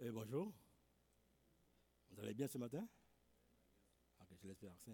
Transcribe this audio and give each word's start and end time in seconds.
Et 0.00 0.12
bonjour. 0.12 0.52
Vous 2.10 2.20
allez 2.20 2.32
bien 2.32 2.46
ce 2.46 2.56
matin? 2.56 2.86
Ok, 4.20 4.28
je 4.40 4.46
l'espère. 4.46 4.70
Hein. 4.86 4.92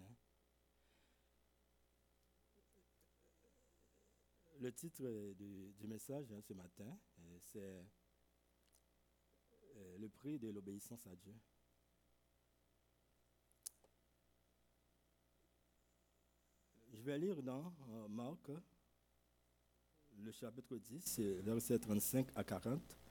Le 4.61 4.73
titre 4.73 5.35
du, 5.35 5.75
du 5.75 5.87
message 5.87 6.33
hein, 6.33 6.41
ce 6.41 6.55
matin, 6.55 6.99
euh, 7.19 7.39
c'est 7.43 7.85
euh, 9.77 9.99
le 9.99 10.09
prix 10.09 10.39
de 10.39 10.49
l'obéissance 10.49 11.07
à 11.07 11.15
Dieu. 11.17 11.35
Je 16.95 17.03
vais 17.03 17.19
lire 17.19 17.43
dans 17.43 17.75
euh, 17.91 18.09
Marc, 18.09 18.51
le 20.17 20.33
chapitre 20.33 20.79
10, 20.79 21.21
verset 21.43 21.79
35 21.79 22.29
à 22.35 22.43
40. 22.43 23.04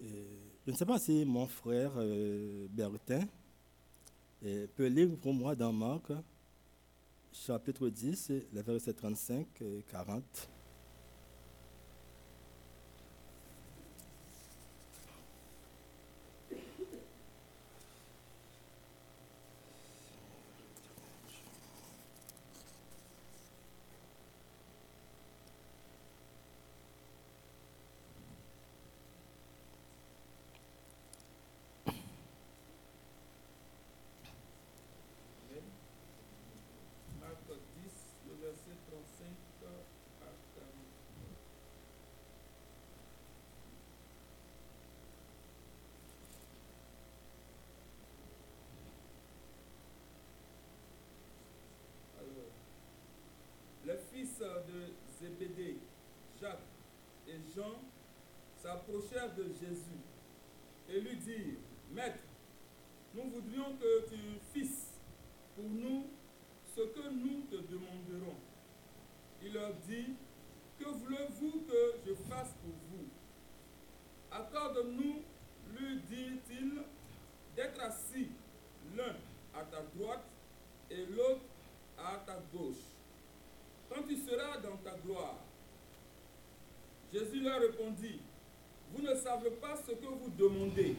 Je 0.00 0.70
ne 0.70 0.76
sais 0.76 0.86
pas 0.86 0.98
si 0.98 1.24
mon 1.24 1.46
frère 1.46 1.92
euh, 1.96 2.66
Bertin 2.70 3.22
euh, 4.44 4.66
peut 4.74 4.86
lire 4.86 5.10
pour 5.20 5.34
moi 5.34 5.54
dans 5.54 5.72
Marc, 5.72 6.12
chapitre 7.32 7.88
10, 7.88 8.32
les 8.52 8.62
versets 8.62 8.92
35 8.92 9.46
et 9.62 9.84
40. 9.90 10.22
Jacques 56.40 56.58
et 57.28 57.38
Jean 57.54 57.80
s'approchèrent 58.62 59.34
de 59.34 59.44
Jésus 59.44 60.00
et 60.88 61.00
lui 61.00 61.16
dirent, 61.16 61.58
Maître, 61.92 62.18
nous 63.14 63.30
voudrions 63.30 63.76
que 63.76 64.08
tu 64.08 64.18
fisses 64.52 64.98
pour 65.54 65.68
nous 65.68 66.06
ce 66.74 66.80
que 66.80 67.10
nous 67.10 67.42
te 67.50 67.56
demanderons. 67.56 68.36
Il 69.42 69.52
leur 69.52 69.72
dit, 69.86 70.14
Que 70.78 70.88
voulez-vous 70.88 71.62
que 71.68 71.94
je 72.06 72.14
fasse 72.28 72.54
pour 72.62 72.74
vous? 72.90 73.06
Accorde-nous, 74.30 75.22
lui 75.76 76.00
dit-il, 76.08 76.82
d'être 77.56 77.80
assis 77.82 78.28
l'un 78.96 79.16
à 79.54 79.64
ta 79.64 79.82
droite 79.94 80.24
et 80.90 81.04
l'autre 81.06 81.42
à 81.98 82.16
ta 82.24 82.38
gauche 82.52 82.76
quand 83.88 84.02
tu 84.04 84.16
seras 84.16 84.58
dans 84.58 84.76
ta 84.78 84.96
gloire. 85.04 85.39
Jésus 87.12 87.40
leur 87.40 87.60
répondit, 87.60 88.20
vous 88.94 89.02
ne 89.02 89.14
savez 89.14 89.50
pas 89.50 89.74
ce 89.76 89.92
que 89.92 90.06
vous 90.06 90.30
demandez. 90.38 90.96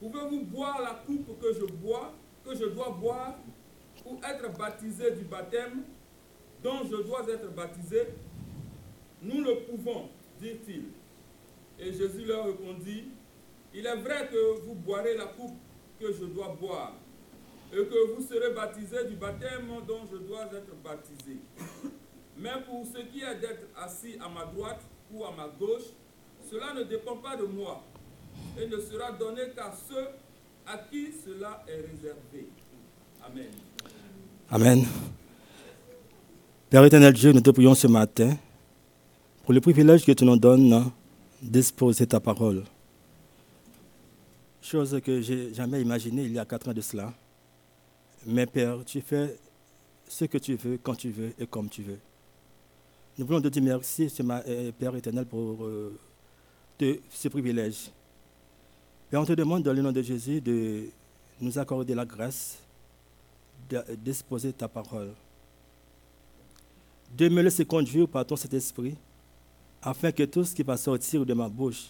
Pouvez-vous 0.00 0.44
boire 0.44 0.80
la 0.82 1.02
coupe 1.06 1.38
que 1.40 1.52
je 1.52 1.64
bois, 1.64 2.12
que 2.44 2.54
je 2.54 2.64
dois 2.66 2.90
boire, 2.90 3.38
ou 4.06 4.18
être 4.24 4.56
baptisé 4.58 5.12
du 5.12 5.24
baptême 5.24 5.84
dont 6.62 6.84
je 6.84 6.96
dois 7.02 7.28
être 7.28 7.50
baptisé? 7.54 8.08
Nous 9.22 9.42
le 9.42 9.60
pouvons, 9.60 10.08
dit-il. 10.40 10.86
Et 11.78 11.92
Jésus 11.92 12.24
leur 12.24 12.46
répondit, 12.46 13.04
il 13.74 13.86
est 13.86 13.96
vrai 13.96 14.28
que 14.30 14.60
vous 14.62 14.74
boirez 14.74 15.16
la 15.16 15.26
coupe 15.26 15.56
que 16.00 16.12
je 16.12 16.24
dois 16.24 16.56
boire 16.60 16.94
et 17.72 17.76
que 17.76 18.12
vous 18.14 18.22
serez 18.22 18.52
baptisés 18.52 19.04
du 19.08 19.16
baptême 19.16 19.68
dont 19.86 20.00
je 20.10 20.16
dois 20.16 20.46
être 20.46 20.74
baptisé. 20.82 21.36
Mais 22.36 22.50
pour 22.66 22.84
ce 22.86 22.98
qui 23.02 23.22
est 23.22 23.40
d'être 23.40 23.66
assis 23.76 24.16
à 24.20 24.28
ma 24.28 24.44
droite 24.46 24.82
ou 25.12 25.24
à 25.24 25.32
ma 25.32 25.48
gauche, 25.48 25.82
cela 26.50 26.74
ne 26.74 26.84
dépend 26.84 27.16
pas 27.16 27.36
de 27.36 27.44
moi 27.44 27.82
et 28.58 28.66
ne 28.66 28.78
sera 28.80 29.12
donné 29.12 29.42
qu'à 29.54 29.72
ceux 29.88 30.08
à 30.66 30.78
qui 30.78 31.08
cela 31.24 31.64
est 31.68 31.76
réservé. 31.90 32.48
Amen. 33.24 33.50
Amen. 34.50 34.84
Père 36.70 36.84
éternel 36.84 37.12
Dieu, 37.12 37.32
nous 37.32 37.40
te 37.40 37.50
prions 37.50 37.74
ce 37.74 37.86
matin 37.86 38.36
pour 39.44 39.52
le 39.52 39.60
privilège 39.60 40.04
que 40.04 40.12
tu 40.12 40.24
nous 40.24 40.36
donnes 40.36 40.90
d'exposer 41.40 42.06
ta 42.06 42.20
parole. 42.20 42.64
Chose 44.60 45.00
que 45.04 45.20
j'ai 45.20 45.52
jamais 45.52 45.82
imaginée 45.82 46.22
il 46.22 46.32
y 46.32 46.38
a 46.38 46.44
quatre 46.44 46.68
ans 46.68 46.72
de 46.72 46.80
cela. 46.80 47.12
Mais 48.26 48.46
Père, 48.46 48.78
tu 48.86 49.00
fais 49.00 49.36
ce 50.08 50.24
que 50.26 50.38
tu 50.38 50.54
veux, 50.54 50.78
quand 50.82 50.94
tu 50.94 51.10
veux 51.10 51.32
et 51.38 51.46
comme 51.46 51.68
tu 51.68 51.82
veux. 51.82 51.98
Nous 53.18 53.26
voulons 53.26 53.42
te 53.42 53.48
dire 53.48 53.62
merci, 53.62 54.10
euh, 54.20 54.72
Père 54.78 54.96
éternel, 54.96 55.26
pour 55.26 55.64
euh, 55.64 55.98
ce 57.10 57.28
privilège. 57.28 57.90
Père, 59.10 59.20
on 59.20 59.26
te 59.26 59.34
demande 59.34 59.62
dans 59.62 59.74
le 59.74 59.82
nom 59.82 59.92
de 59.92 60.00
Jésus 60.00 60.40
de 60.40 60.86
nous 61.38 61.58
accorder 61.58 61.94
la 61.94 62.06
grâce 62.06 62.58
d'exposer 63.98 64.52
ta 64.52 64.66
parole. 64.66 65.12
De 67.14 67.28
me 67.28 67.42
laisser 67.42 67.66
conduire 67.66 68.08
par 68.08 68.24
ton 68.24 68.36
Saint-Esprit, 68.36 68.96
afin 69.82 70.10
que 70.10 70.22
tout 70.22 70.44
ce 70.44 70.54
qui 70.54 70.62
va 70.62 70.78
sortir 70.78 71.26
de 71.26 71.34
ma 71.34 71.48
bouche 71.48 71.88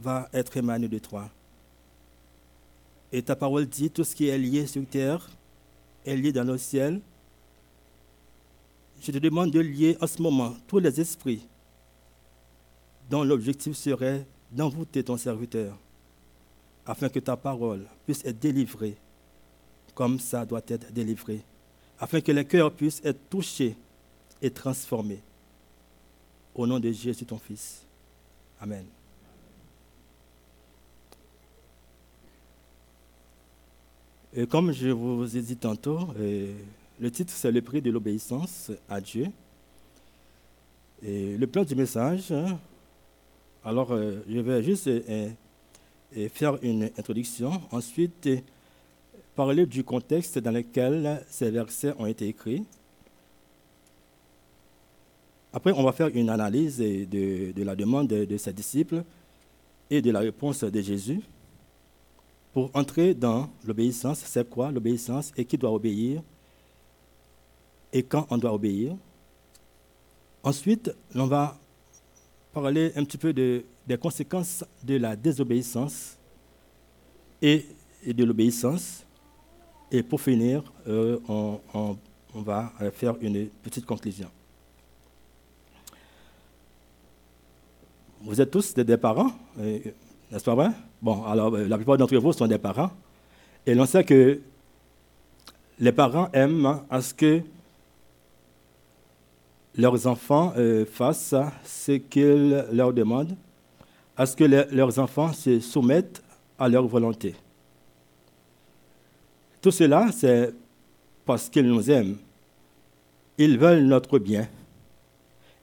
va 0.00 0.28
être 0.32 0.56
émané 0.56 0.88
de 0.88 0.98
toi. 0.98 1.28
Et 3.12 3.22
ta 3.22 3.36
parole 3.36 3.66
dit, 3.66 3.90
tout 3.90 4.04
ce 4.04 4.16
qui 4.16 4.28
est 4.28 4.38
lié 4.38 4.66
sur 4.66 4.84
terre 4.86 5.28
est 6.06 6.16
lié 6.16 6.32
dans 6.32 6.44
le 6.44 6.56
ciel. 6.56 7.02
Je 9.02 9.10
te 9.10 9.18
demande 9.18 9.50
de 9.50 9.58
lier 9.58 9.98
en 10.00 10.06
ce 10.06 10.22
moment 10.22 10.54
tous 10.68 10.78
les 10.78 11.00
esprits 11.00 11.44
dont 13.10 13.24
l'objectif 13.24 13.76
serait 13.76 14.24
d'envoûter 14.52 15.02
ton 15.02 15.16
serviteur, 15.16 15.76
afin 16.86 17.08
que 17.08 17.18
ta 17.18 17.36
parole 17.36 17.84
puisse 18.06 18.24
être 18.24 18.38
délivrée 18.38 18.96
comme 19.94 20.20
ça 20.20 20.46
doit 20.46 20.62
être 20.68 20.92
délivré, 20.92 21.42
afin 21.98 22.20
que 22.20 22.30
les 22.32 22.44
cœurs 22.44 22.72
puissent 22.72 23.02
être 23.04 23.28
touchés 23.28 23.76
et 24.40 24.50
transformés. 24.50 25.20
Au 26.54 26.66
nom 26.66 26.78
de 26.78 26.90
Jésus, 26.92 27.26
ton 27.26 27.38
Fils. 27.38 27.84
Amen. 28.60 28.86
Et 34.32 34.46
comme 34.46 34.72
je 34.72 34.88
vous 34.88 35.36
ai 35.36 35.42
dit 35.42 35.56
tantôt, 35.56 36.08
euh, 36.18 36.54
le 37.02 37.10
titre 37.10 37.32
c'est 37.34 37.50
le 37.50 37.60
prix 37.60 37.82
de 37.82 37.90
l'obéissance 37.90 38.70
à 38.88 39.00
Dieu. 39.00 39.26
Et 41.02 41.36
le 41.36 41.46
plan 41.48 41.64
du 41.64 41.74
message, 41.74 42.32
alors 43.64 43.90
euh, 43.90 44.22
je 44.28 44.38
vais 44.38 44.62
juste 44.62 44.86
euh, 44.86 45.28
faire 46.28 46.62
une 46.62 46.84
introduction, 46.84 47.60
ensuite 47.72 48.28
parler 49.34 49.66
du 49.66 49.82
contexte 49.82 50.38
dans 50.38 50.52
lequel 50.52 51.24
ces 51.28 51.50
versets 51.50 51.92
ont 51.98 52.06
été 52.06 52.28
écrits. 52.28 52.62
Après, 55.52 55.72
on 55.72 55.82
va 55.82 55.90
faire 55.90 56.08
une 56.14 56.30
analyse 56.30 56.78
de 56.78 57.62
la 57.64 57.74
demande 57.74 58.06
de 58.06 58.36
ses 58.36 58.52
disciples 58.52 59.02
et 59.90 60.00
de 60.00 60.10
la 60.12 60.20
réponse 60.20 60.62
de 60.62 60.80
Jésus 60.80 61.20
pour 62.52 62.70
entrer 62.74 63.12
dans 63.14 63.48
l'obéissance, 63.64 64.22
c'est 64.24 64.48
quoi 64.48 64.70
l'obéissance 64.70 65.32
et 65.36 65.44
qui 65.44 65.58
doit 65.58 65.72
obéir? 65.72 66.22
Et 67.92 68.02
quand 68.02 68.26
on 68.30 68.38
doit 68.38 68.52
obéir. 68.52 68.96
Ensuite, 70.42 70.90
on 71.14 71.26
va 71.26 71.58
parler 72.52 72.92
un 72.96 73.04
petit 73.04 73.18
peu 73.18 73.32
de, 73.32 73.64
des 73.86 73.96
conséquences 73.96 74.64
de 74.82 74.96
la 74.96 75.16
désobéissance 75.16 76.16
et, 77.40 77.66
de 78.06 78.24
l'obéissance. 78.24 79.04
Et 79.90 80.02
pour 80.02 80.20
finir, 80.20 80.62
euh, 80.88 81.18
on, 81.28 81.98
va 82.34 82.72
faire 82.94 83.14
une 83.20 83.48
petite 83.62 83.84
conclusion. 83.84 84.28
Vous 88.22 88.40
êtes 88.40 88.50
tous 88.50 88.74
des 88.74 88.96
parents, 88.96 89.32
euh, 89.58 89.78
n'est-ce 90.30 90.44
pas 90.44 90.54
vrai? 90.54 90.70
Bon, 91.02 91.24
alors 91.24 91.54
euh, 91.54 91.66
la 91.66 91.76
plupart 91.76 91.98
d'entre 91.98 92.16
vous 92.16 92.32
sont 92.32 92.46
des 92.46 92.58
parents. 92.58 92.90
Et 93.66 93.74
l'on 93.74 93.84
sait 93.84 94.04
que 94.04 94.40
les 95.78 95.92
parents 95.92 96.30
aiment 96.32 96.80
à 96.88 97.02
ce 97.02 97.12
que 97.12 97.42
leurs 99.76 100.06
enfants 100.06 100.52
euh, 100.56 100.84
fassent 100.84 101.34
ce 101.64 101.92
qu'ils 101.92 102.66
leur 102.72 102.92
demandent, 102.92 103.36
à 104.16 104.26
ce 104.26 104.36
que 104.36 104.44
leurs 104.44 104.98
enfants 104.98 105.32
se 105.32 105.60
soumettent 105.60 106.22
à 106.58 106.68
leur 106.68 106.86
volonté. 106.86 107.34
Tout 109.60 109.70
cela, 109.70 110.10
c'est 110.12 110.52
parce 111.24 111.48
qu'ils 111.48 111.66
nous 111.66 111.90
aiment. 111.90 112.18
Ils 113.38 113.58
veulent 113.58 113.84
notre 113.84 114.18
bien. 114.18 114.48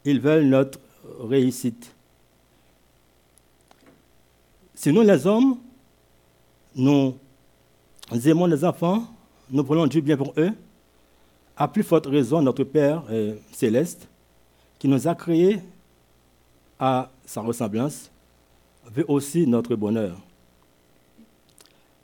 Ils 0.06 0.20
veulent 0.20 0.48
notre 0.48 0.80
réussite. 1.20 1.94
Si 4.74 4.92
nous, 4.94 5.02
les 5.02 5.28
hommes, 5.28 5.58
nous 6.76 7.16
aimons 8.26 8.46
les 8.46 8.64
enfants, 8.64 9.04
nous 9.52 9.64
voulons 9.64 9.88
du 9.88 10.02
bien 10.02 10.16
pour 10.16 10.34
eux, 10.38 10.52
à 11.60 11.68
plus 11.68 11.84
forte 11.84 12.06
raison 12.06 12.42
notre 12.42 12.64
Père 12.64 13.04
euh, 13.12 13.36
céleste, 13.52 14.08
qui 14.80 14.88
nous 14.88 15.10
a 15.10 15.14
créés 15.14 15.60
à 16.80 17.12
sa 17.26 17.42
ressemblance, 17.42 18.10
veut 18.96 19.04
aussi 19.10 19.46
notre 19.46 19.76
bonheur. 19.76 20.18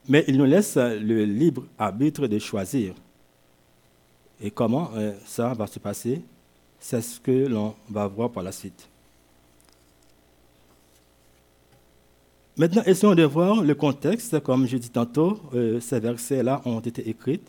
Mais 0.10 0.26
il 0.28 0.38
nous 0.38 0.46
laisse 0.46 0.76
le 0.76 1.24
libre 1.24 1.64
arbitre 1.80 2.28
de 2.28 2.38
choisir. 2.38 2.94
Et 4.42 4.52
comment 4.52 4.92
euh, 4.96 5.14
ça 5.26 5.54
va 5.54 5.66
se 5.68 5.80
passer, 5.80 6.22
c'est 6.78 7.02
ce 7.02 7.18
que 7.18 7.48
l'on 7.48 7.76
va 7.90 8.06
voir 8.08 8.30
par 8.30 8.44
la 8.44 8.52
suite. 8.52 8.90
Maintenant, 12.58 12.84
essayons 12.86 13.16
de 13.16 13.24
voir 13.24 13.64
le 13.64 13.74
contexte. 13.74 14.38
Comme 14.42 14.68
je 14.68 14.76
dis 14.78 14.90
tantôt, 14.90 15.40
euh, 15.54 15.80
ces 15.80 16.02
versets-là 16.02 16.62
ont 16.66 16.82
été 16.82 17.10
écrits. 17.10 17.42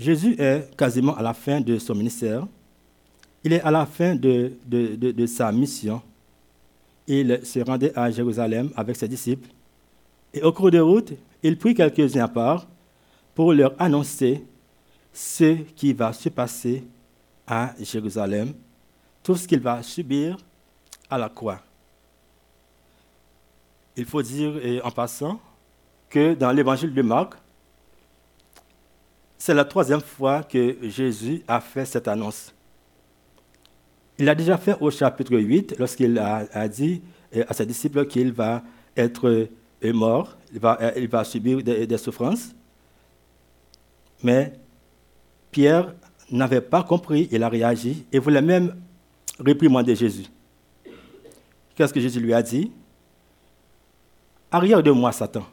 Jésus 0.00 0.34
est 0.38 0.74
quasiment 0.78 1.14
à 1.14 1.20
la 1.20 1.34
fin 1.34 1.60
de 1.60 1.78
son 1.78 1.94
ministère. 1.94 2.46
Il 3.44 3.52
est 3.52 3.60
à 3.60 3.70
la 3.70 3.84
fin 3.84 4.14
de, 4.14 4.52
de 4.66 5.26
sa 5.26 5.52
mission. 5.52 6.00
Il 7.06 7.40
se 7.44 7.58
rendait 7.58 7.92
à 7.96 8.10
Jérusalem 8.10 8.70
avec 8.74 8.96
ses 8.96 9.06
disciples. 9.06 9.50
Et 10.32 10.42
au 10.42 10.52
cours 10.52 10.70
de 10.70 10.78
route, 10.78 11.12
il 11.42 11.58
prit 11.58 11.74
quelques-uns 11.74 12.24
à 12.24 12.28
part 12.28 12.66
pour 13.34 13.52
leur 13.52 13.74
annoncer 13.78 14.42
ce 15.12 15.56
qui 15.76 15.92
va 15.92 16.14
se 16.14 16.30
passer 16.30 16.82
à 17.46 17.74
Jérusalem, 17.78 18.54
tout 19.22 19.36
ce 19.36 19.46
qu'il 19.46 19.60
va 19.60 19.82
subir 19.82 20.38
à 21.10 21.18
la 21.18 21.28
croix. 21.28 21.60
Il 23.98 24.06
faut 24.06 24.22
dire 24.22 24.54
en 24.82 24.90
passant 24.90 25.38
que 26.08 26.32
dans 26.32 26.52
l'évangile 26.52 26.94
de 26.94 27.02
Marc, 27.02 27.34
c'est 29.40 29.54
la 29.54 29.64
troisième 29.64 30.02
fois 30.02 30.42
que 30.42 30.76
Jésus 30.82 31.42
a 31.48 31.62
fait 31.62 31.86
cette 31.86 32.06
annonce. 32.06 32.54
Il 34.18 34.26
l'a 34.26 34.34
déjà 34.34 34.58
fait 34.58 34.76
au 34.78 34.90
chapitre 34.90 35.34
8 35.34 35.78
lorsqu'il 35.78 36.18
a, 36.18 36.68
dit 36.68 37.00
euh, 37.34 37.44
à 37.48 37.54
ses 37.54 37.64
disciples 37.64 38.06
qu'il 38.06 38.32
va 38.32 38.62
être 38.94 39.48
euh, 39.82 39.92
mort, 39.94 40.36
il 40.52 40.60
va, 40.60 40.76
euh, 40.82 40.92
il 40.94 41.08
va 41.08 41.24
subir 41.24 41.62
des, 41.62 41.96
souffrances. 41.96 42.50
Mais 44.22 44.52
Pierre 45.50 45.94
n'avait 46.30 46.60
pas 46.60 46.82
compris, 46.82 47.26
il 47.32 47.42
a 47.42 47.48
réagi 47.48 48.04
et 48.12 48.18
voulait 48.18 48.42
même 48.42 48.76
réprimander 49.38 49.96
Jésus. 49.96 50.26
Qu'est-ce 51.74 51.94
que 51.94 52.00
Jésus 52.00 52.20
lui 52.20 52.34
a 52.34 52.42
dit 52.42 52.70
Arrière 54.50 54.82
de 54.82 54.90
moi, 54.90 55.12
Satan. 55.12 55.46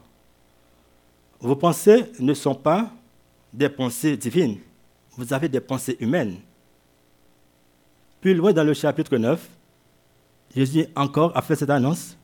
Vos 1.40 1.56
pensées 1.56 2.04
ne 2.20 2.34
sont 2.34 2.54
pas 2.54 2.90
des 3.52 3.68
pensées 3.68 4.16
divines. 4.16 4.58
Vous 5.16 5.32
avez 5.32 5.48
des 5.48 5.60
pensées 5.60 5.96
humaines. 6.00 6.36
Plus 8.20 8.34
loin 8.34 8.52
dans 8.52 8.64
le 8.64 8.74
chapitre 8.74 9.16
9, 9.16 9.48
Jésus 10.54 10.86
encore 10.96 11.36
a 11.36 11.42
fait 11.42 11.56
cette 11.56 11.70
annonce. 11.70 12.16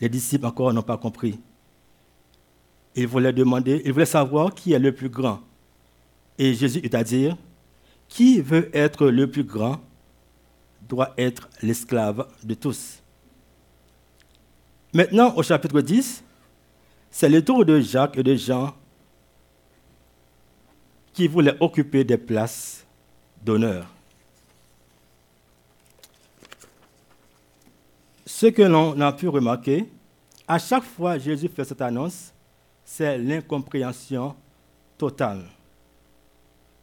Les 0.00 0.08
disciples 0.08 0.46
encore 0.46 0.72
n'ont 0.72 0.82
pas 0.82 0.96
compris. 0.96 1.38
Ils 2.94 3.06
voulaient 3.06 3.32
demander, 3.32 3.82
ils 3.84 3.92
voulaient 3.92 4.06
savoir 4.06 4.54
qui 4.54 4.72
est 4.72 4.78
le 4.78 4.92
plus 4.92 5.08
grand. 5.08 5.40
Et 6.38 6.54
Jésus 6.54 6.80
eut 6.80 6.94
à 6.94 7.04
dire, 7.04 7.36
qui 8.08 8.40
veut 8.40 8.70
être 8.74 9.06
le 9.06 9.30
plus 9.30 9.44
grand 9.44 9.80
doit 10.88 11.14
être 11.16 11.48
l'esclave 11.62 12.26
de 12.42 12.54
tous. 12.54 13.00
Maintenant, 14.92 15.34
au 15.36 15.42
chapitre 15.42 15.80
10, 15.80 16.24
c'est 17.10 17.28
le 17.28 17.44
tour 17.44 17.64
de 17.64 17.80
Jacques 17.80 18.16
et 18.16 18.22
de 18.22 18.34
Jean 18.34 18.74
qui 21.20 21.28
voulaient 21.28 21.56
occuper 21.60 22.02
des 22.02 22.16
places 22.16 22.82
d'honneur. 23.44 23.86
Ce 28.24 28.46
que 28.46 28.62
l'on 28.62 28.98
a 28.98 29.12
pu 29.12 29.28
remarquer, 29.28 29.84
à 30.48 30.58
chaque 30.58 30.82
fois 30.82 31.18
Jésus 31.18 31.50
fait 31.54 31.64
cette 31.64 31.82
annonce, 31.82 32.32
c'est 32.86 33.18
l'incompréhension 33.18 34.34
totale. 34.96 35.42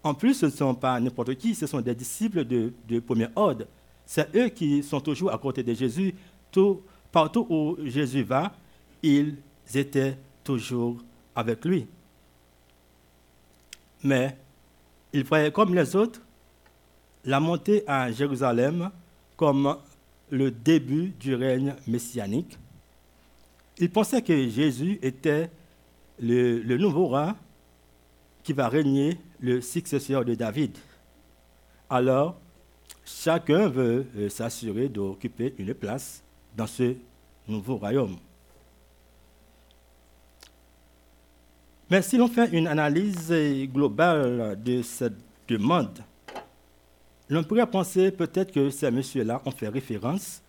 En 0.03 0.13
plus, 0.13 0.35
ce 0.35 0.45
ne 0.45 0.51
sont 0.51 0.75
pas 0.75 0.99
n'importe 0.99 1.33
qui, 1.33 1.55
ce 1.55 1.65
sont 1.65 1.81
des 1.81 1.95
disciples 1.95 2.45
de, 2.45 2.99
premier 2.99 3.29
ordre. 3.35 3.65
C'est 4.05 4.35
eux 4.35 4.49
qui 4.49 4.83
sont 4.83 5.01
toujours 5.01 5.33
à 5.33 5.39
côté 5.39 5.63
de 5.63 5.73
Jésus. 5.73 6.13
Tout, 6.51 6.83
partout 7.11 7.47
où 7.49 7.75
Jésus 7.85 8.21
va, 8.21 8.53
ils 9.01 9.35
étaient 9.73 10.15
toujours 10.43 10.97
avec 11.35 11.65
lui. 11.65 11.87
Mais 14.07 14.37
ils 15.11 15.25
voyaient 15.25 15.51
comme 15.51 15.75
les 15.75 15.93
autres 15.93 16.21
la 17.25 17.41
montée 17.41 17.83
à 17.87 18.09
Jérusalem 18.09 18.89
comme 19.35 19.77
le 20.29 20.49
début 20.49 21.09
du 21.09 21.35
règne 21.35 21.75
messianique. 21.87 22.57
Ils 23.77 23.91
pensaient 23.91 24.21
que 24.21 24.47
Jésus 24.47 24.97
était 25.01 25.51
le, 26.21 26.59
le 26.59 26.77
nouveau 26.77 27.07
roi 27.07 27.35
qui 28.43 28.53
va 28.53 28.69
régner 28.69 29.19
le 29.41 29.59
successeur 29.59 30.23
de 30.23 30.35
David. 30.35 30.77
Alors, 31.89 32.39
chacun 33.03 33.67
veut 33.67 34.05
euh, 34.15 34.29
s'assurer 34.29 34.87
d'occuper 34.87 35.53
une 35.57 35.73
place 35.73 36.23
dans 36.55 36.65
ce 36.65 36.95
nouveau 37.45 37.75
royaume. 37.75 38.15
Mais 41.89 42.01
si 42.01 42.17
l'on 42.17 42.27
fait 42.27 42.49
une 42.51 42.67
analyse 42.67 43.33
globale 43.73 44.61
de 44.61 44.81
cette 44.81 45.17
demande, 45.47 45.99
l'on 47.29 47.43
pourrait 47.43 47.67
penser 47.67 48.11
peut-être 48.11 48.51
que 48.51 48.69
ces 48.69 48.91
messieurs-là 48.91 49.41
ont 49.45 49.51
fait 49.51 49.69
référence 49.69 50.41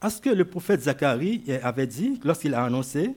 à 0.00 0.10
ce 0.10 0.20
que 0.20 0.30
le 0.30 0.44
prophète 0.44 0.82
Zacharie 0.82 1.44
avait 1.62 1.86
dit 1.86 2.20
lorsqu'il 2.24 2.54
a 2.54 2.64
annoncé 2.64 3.14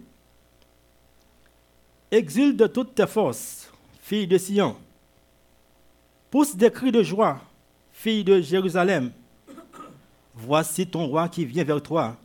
Exulte 2.12 2.58
de 2.58 2.68
toutes 2.68 2.96
tes 2.96 3.08
forces, 3.08 3.72
fille 4.02 4.28
de 4.28 4.38
Sion. 4.38 4.76
Pousse 6.30 6.56
des 6.56 6.72
cris 6.72 6.92
de 6.92 7.02
joie, 7.02 7.42
fille 7.92 8.24
de 8.24 8.40
Jérusalem. 8.42 9.12
Voici 10.36 10.86
ton 10.86 11.08
roi 11.08 11.28
qui 11.28 11.46
vient 11.46 11.64
vers 11.64 11.82
toi. 11.82 12.16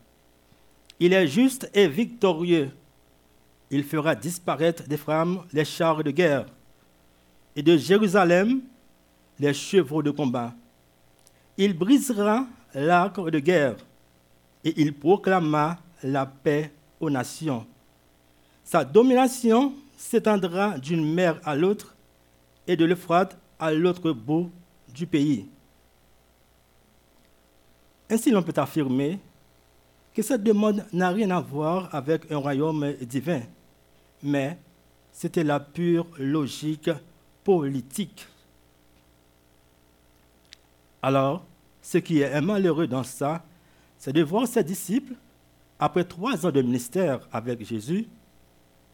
Il 0.99 1.13
est 1.13 1.27
juste 1.27 1.71
et 1.73 1.89
victorieux. 1.89 2.71
Il 3.71 3.85
fera 3.85 4.15
disparaître 4.15 4.83
femmes 4.97 5.45
les 5.53 5.65
chars 5.65 6.03
de 6.03 6.11
guerre 6.11 6.47
et 7.55 7.63
de 7.63 7.77
Jérusalem 7.77 8.63
les 9.39 9.55
chevaux 9.55 10.03
de 10.03 10.11
combat. 10.11 10.53
Il 11.57 11.77
brisera 11.77 12.47
l'arc 12.75 13.21
de 13.21 13.39
guerre 13.39 13.77
et 14.65 14.81
il 14.81 14.93
proclama 14.93 15.79
la 16.03 16.27
paix 16.27 16.73
aux 16.99 17.11
nations. 17.11 17.67
Sa 18.65 18.85
domination 18.85 19.73
s'étendra 19.97 20.79
d'une 20.79 21.15
mer 21.15 21.41
à 21.45 21.55
l'autre 21.55 21.95
et 22.67 22.77
de 22.77 22.85
l'Euphrate 22.85 23.37
à 23.59 23.73
l'autre 23.73 24.13
bout 24.13 24.51
du 24.93 25.07
pays. 25.07 25.47
Ainsi, 28.09 28.31
l'on 28.31 28.43
peut 28.43 28.53
affirmer 28.57 29.19
que 30.15 30.23
cette 30.23 30.43
demande 30.43 30.85
n'a 30.93 31.11
rien 31.11 31.31
à 31.31 31.41
voir 31.41 31.95
avec 31.95 32.31
un 32.31 32.39
royaume 32.39 32.93
divin, 33.03 33.43
mais 34.23 34.59
c'était 35.13 35.45
la 35.45 35.61
pure 35.61 36.07
logique 36.19 36.91
politique. 37.45 38.27
Alors, 41.03 41.45
ce 41.83 41.99
qui 41.99 42.21
est 42.21 42.41
malheureux 42.41 42.87
dans 42.87 43.05
ça, 43.05 43.45
c'est 43.99 44.13
de 44.13 44.23
voir 44.23 44.47
ses 44.47 44.65
disciples, 44.65 45.15
après 45.79 46.05
trois 46.05 46.47
ans 46.47 46.51
de 46.51 46.63
ministère 46.63 47.21
avec 47.33 47.65
Jésus, 47.65 48.07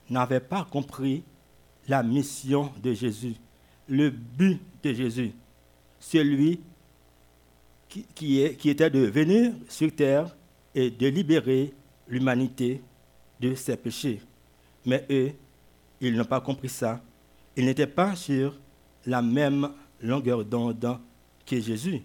n'avaient 0.08 0.40
pas 0.40 0.66
compris 0.70 1.24
la 1.88 2.02
mission 2.02 2.72
de 2.82 2.92
Jésus, 2.92 3.34
le 3.88 4.10
but 4.10 4.60
de 4.82 4.92
Jésus, 4.92 5.32
celui 5.98 6.60
qui, 8.14 8.40
était 8.40 8.90
de 8.90 9.00
venir 9.00 9.52
sur 9.68 9.94
terre 9.94 10.36
et 10.74 10.90
de 10.90 11.06
libérer 11.06 11.72
l'humanité 12.08 12.82
de 13.40 13.54
ses 13.54 13.76
péchés. 13.76 14.20
Mais 14.86 15.04
eux, 15.10 15.32
ils 16.00 16.16
n'ont 16.16 16.24
pas 16.24 16.40
compris 16.40 16.68
ça. 16.68 17.00
Ils 17.56 17.64
n'étaient 17.64 17.86
pas 17.86 18.14
sur 18.14 18.56
la 19.04 19.20
même 19.20 19.70
longueur 20.00 20.44
d'onde 20.44 20.98
qu'est 21.44 21.60
Jésus. 21.60 22.02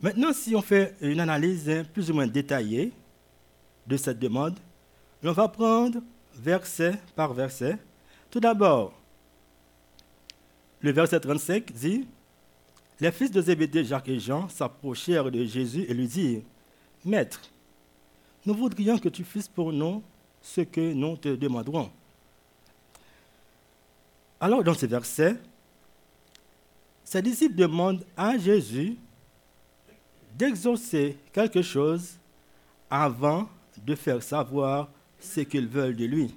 Maintenant, 0.00 0.32
si 0.32 0.56
on 0.56 0.62
fait 0.62 0.96
une 1.02 1.20
analyse 1.20 1.70
plus 1.92 2.10
ou 2.10 2.14
moins 2.14 2.26
détaillée 2.26 2.92
de 3.86 3.96
cette 3.98 4.18
demande, 4.18 4.58
on 5.22 5.32
va 5.32 5.48
prendre 5.48 6.00
verset 6.34 6.94
par 7.14 7.34
verset. 7.34 7.76
Tout 8.30 8.40
d'abord, 8.40 8.94
le 10.80 10.92
verset 10.92 11.20
35 11.20 11.72
dit 11.72 12.08
Les 13.00 13.12
fils 13.12 13.30
de 13.30 13.42
Zébédée, 13.42 13.84
Jacques 13.84 14.08
et 14.08 14.18
Jean, 14.18 14.48
s'approchèrent 14.48 15.30
de 15.30 15.44
Jésus 15.44 15.84
et 15.86 15.92
lui 15.92 16.06
dirent 16.06 16.42
Maître, 17.04 17.42
nous 18.46 18.54
voudrions 18.54 18.98
que 18.98 19.08
tu 19.08 19.24
fasses 19.24 19.48
pour 19.48 19.72
nous 19.72 20.02
ce 20.42 20.62
que 20.62 20.92
nous 20.92 21.16
te 21.16 21.34
demanderons. 21.34 21.90
Alors, 24.40 24.64
dans 24.64 24.74
ce 24.74 24.86
verset, 24.86 25.36
ses 27.04 27.20
disciples 27.20 27.56
demandent 27.56 28.04
à 28.16 28.38
Jésus 28.38 28.96
d'exaucer 30.34 31.18
quelque 31.32 31.60
chose 31.60 32.16
avant 32.88 33.48
de 33.76 33.94
faire 33.94 34.22
savoir 34.22 34.88
ce 35.18 35.40
qu'ils 35.40 35.68
veulent 35.68 35.96
de 35.96 36.04
lui. 36.06 36.34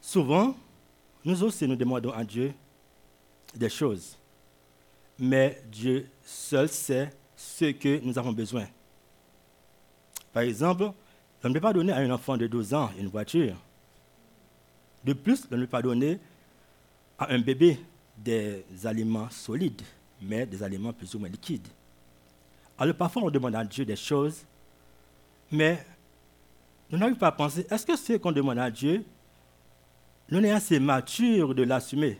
Souvent, 0.00 0.56
nous 1.24 1.42
aussi 1.42 1.66
nous 1.66 1.76
demandons 1.76 2.12
à 2.12 2.24
Dieu 2.24 2.54
des 3.54 3.68
choses, 3.68 4.16
mais 5.18 5.62
Dieu 5.70 6.08
seul 6.24 6.68
sait 6.68 7.10
ce 7.36 7.66
que 7.66 8.00
nous 8.02 8.18
avons 8.18 8.32
besoin. 8.32 8.66
Par 10.32 10.42
exemple, 10.42 10.90
on 11.44 11.48
ne 11.48 11.54
peut 11.54 11.60
pas 11.60 11.72
donner 11.72 11.92
à 11.92 11.98
un 11.98 12.10
enfant 12.10 12.36
de 12.36 12.46
12 12.46 12.74
ans 12.74 12.90
une 12.98 13.08
voiture. 13.08 13.56
De 15.04 15.12
plus, 15.12 15.46
on 15.50 15.56
ne 15.56 15.62
peut 15.62 15.68
pas 15.68 15.82
donner 15.82 16.18
à 17.18 17.32
un 17.32 17.38
bébé 17.38 17.78
des 18.18 18.64
aliments 18.84 19.30
solides, 19.30 19.82
mais 20.20 20.44
des 20.46 20.62
aliments 20.62 20.92
plus 20.92 21.14
ou 21.14 21.18
moins 21.18 21.28
liquides. 21.28 21.68
Alors 22.78 22.94
parfois, 22.96 23.22
on 23.22 23.30
demande 23.30 23.54
à 23.54 23.64
Dieu 23.64 23.84
des 23.84 23.96
choses, 23.96 24.44
mais 25.50 25.84
nous 26.90 26.98
n'arrivons 26.98 27.18
pas 27.18 27.28
à 27.28 27.32
penser, 27.32 27.66
est-ce 27.70 27.86
que 27.86 27.96
ce 27.96 28.14
qu'on 28.14 28.32
demande 28.32 28.58
à 28.58 28.70
Dieu, 28.70 29.04
nous 30.28 30.40
sommes 30.40 30.50
assez 30.50 30.80
matures 30.80 31.54
de 31.54 31.62
l'assumer? 31.62 32.18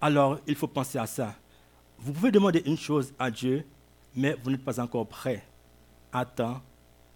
Alors, 0.00 0.38
il 0.46 0.54
faut 0.54 0.66
penser 0.66 0.98
à 0.98 1.06
ça. 1.06 1.34
Vous 1.98 2.12
pouvez 2.12 2.30
demander 2.30 2.62
une 2.64 2.78
chose 2.78 3.12
à 3.18 3.30
Dieu, 3.30 3.64
mais 4.14 4.36
vous 4.42 4.50
n'êtes 4.50 4.64
pas 4.64 4.80
encore 4.80 5.06
prêt. 5.06 5.44
Attends 6.12 6.60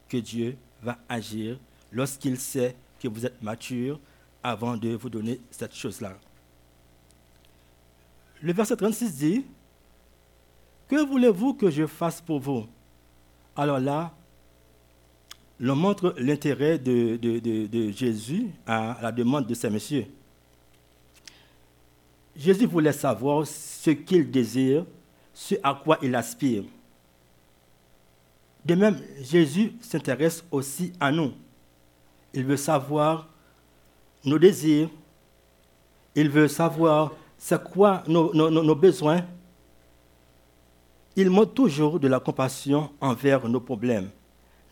que 0.08 0.18
Dieu 0.18 0.56
va 0.82 0.98
agir 1.08 1.58
lorsqu'il 1.90 2.38
sait 2.38 2.76
que 3.00 3.08
vous 3.08 3.24
êtes 3.24 3.42
mature 3.42 3.98
avant 4.42 4.76
de 4.76 4.90
vous 4.90 5.08
donner 5.08 5.40
cette 5.50 5.74
chose-là. 5.74 6.14
Le 8.42 8.52
verset 8.52 8.76
36 8.76 9.16
dit, 9.16 9.46
Que 10.88 11.04
voulez-vous 11.06 11.54
que 11.54 11.70
je 11.70 11.86
fasse 11.86 12.20
pour 12.20 12.40
vous? 12.40 12.66
Alors 13.56 13.80
là, 13.80 14.12
l'on 15.58 15.76
montre 15.76 16.14
l'intérêt 16.18 16.78
de, 16.78 17.16
de, 17.16 17.90
Jésus 17.90 18.48
à 18.66 18.98
la 19.00 19.12
demande 19.12 19.46
de 19.46 19.54
ces 19.54 19.70
messieurs. 19.70 20.06
Jésus 22.36 22.66
voulait 22.66 22.92
savoir 22.92 23.46
ce 23.46 23.90
qu'il 23.90 24.30
désire, 24.30 24.84
ce 25.32 25.54
à 25.62 25.74
quoi 25.74 25.98
il 26.02 26.14
aspire. 26.14 26.64
De 28.64 28.74
même, 28.74 28.98
Jésus 29.20 29.72
s'intéresse 29.80 30.44
aussi 30.50 30.92
à 30.98 31.12
nous. 31.12 31.32
Il 32.32 32.44
veut 32.44 32.56
savoir 32.56 33.28
nos 34.24 34.38
désirs. 34.38 34.88
Il 36.14 36.30
veut 36.30 36.48
savoir 36.48 37.12
c'est 37.36 37.62
quoi 37.62 38.02
nos, 38.06 38.74
besoins. 38.74 39.22
Il 41.14 41.30
montre 41.30 41.52
toujours 41.52 42.00
de 42.00 42.08
la 42.08 42.18
compassion 42.18 42.90
envers 43.00 43.46
nos 43.48 43.60
problèmes, 43.60 44.10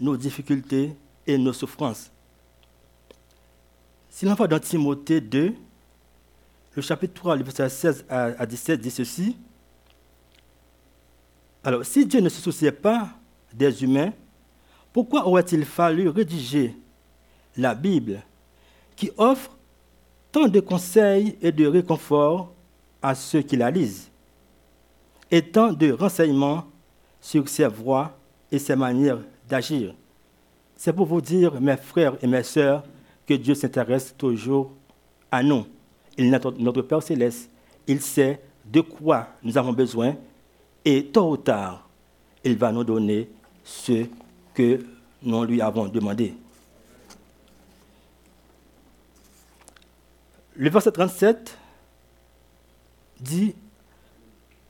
nos 0.00 0.16
difficultés 0.16 0.96
et 1.26 1.38
nos 1.38 1.52
souffrances. 1.52 2.10
Si 4.08 4.24
l'on 4.24 4.34
dans 4.34 4.58
Timothée 4.58 5.20
2, 5.20 5.54
le 6.74 6.82
chapitre 6.82 7.14
3, 7.14 7.36
le 7.36 7.44
verset 7.44 7.68
16 7.68 8.06
à 8.08 8.46
17 8.46 8.80
dit 8.80 8.90
ceci. 8.90 9.36
Alors, 11.64 11.84
si 11.84 12.06
Dieu 12.06 12.20
ne 12.20 12.28
se 12.28 12.40
souciait 12.40 12.72
pas 12.72 13.10
des 13.52 13.84
humains, 13.84 14.12
pourquoi 14.92 15.26
aurait-il 15.26 15.64
fallu 15.64 16.08
rédiger 16.08 16.76
la 17.56 17.74
Bible 17.74 18.22
qui 18.96 19.10
offre 19.16 19.56
tant 20.32 20.48
de 20.48 20.60
conseils 20.60 21.36
et 21.40 21.52
de 21.52 21.66
réconfort 21.66 22.52
à 23.00 23.14
ceux 23.14 23.42
qui 23.42 23.56
la 23.56 23.70
lisent, 23.70 24.10
et 25.30 25.42
tant 25.42 25.72
de 25.72 25.92
renseignements 25.92 26.64
sur 27.20 27.48
ses 27.48 27.66
voies 27.66 28.18
et 28.50 28.58
ses 28.58 28.76
manières 28.76 29.20
d'agir? 29.48 29.94
C'est 30.76 30.92
pour 30.92 31.06
vous 31.06 31.20
dire, 31.20 31.60
mes 31.60 31.76
frères 31.76 32.16
et 32.22 32.26
mes 32.26 32.42
sœurs, 32.42 32.82
que 33.26 33.34
Dieu 33.34 33.54
s'intéresse 33.54 34.14
toujours 34.16 34.72
à 35.30 35.42
nous. 35.42 35.66
Il 36.18 36.32
est 36.32 36.58
notre 36.58 36.82
Père 36.82 37.02
céleste. 37.02 37.50
Il 37.86 38.00
sait 38.00 38.40
de 38.64 38.80
quoi 38.80 39.28
nous 39.42 39.56
avons 39.58 39.72
besoin 39.72 40.16
et 40.84 41.06
tôt 41.06 41.30
ou 41.30 41.36
tard, 41.36 41.88
il 42.42 42.56
va 42.56 42.72
nous 42.72 42.84
donner 42.84 43.30
ce 43.64 44.06
que 44.52 44.84
nous 45.22 45.44
lui 45.44 45.60
avons 45.60 45.86
demandé. 45.86 46.34
Le 50.56 50.68
verset 50.68 50.92
37 50.92 51.56
dit, 53.20 53.54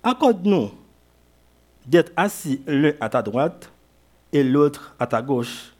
accorde-nous 0.02 0.70
d'être 1.86 2.12
assis 2.16 2.62
l'un 2.66 2.92
à 3.00 3.08
ta 3.08 3.22
droite 3.22 3.70
et 4.32 4.44
l'autre 4.44 4.94
à 4.98 5.06
ta 5.06 5.22
gauche 5.22 5.72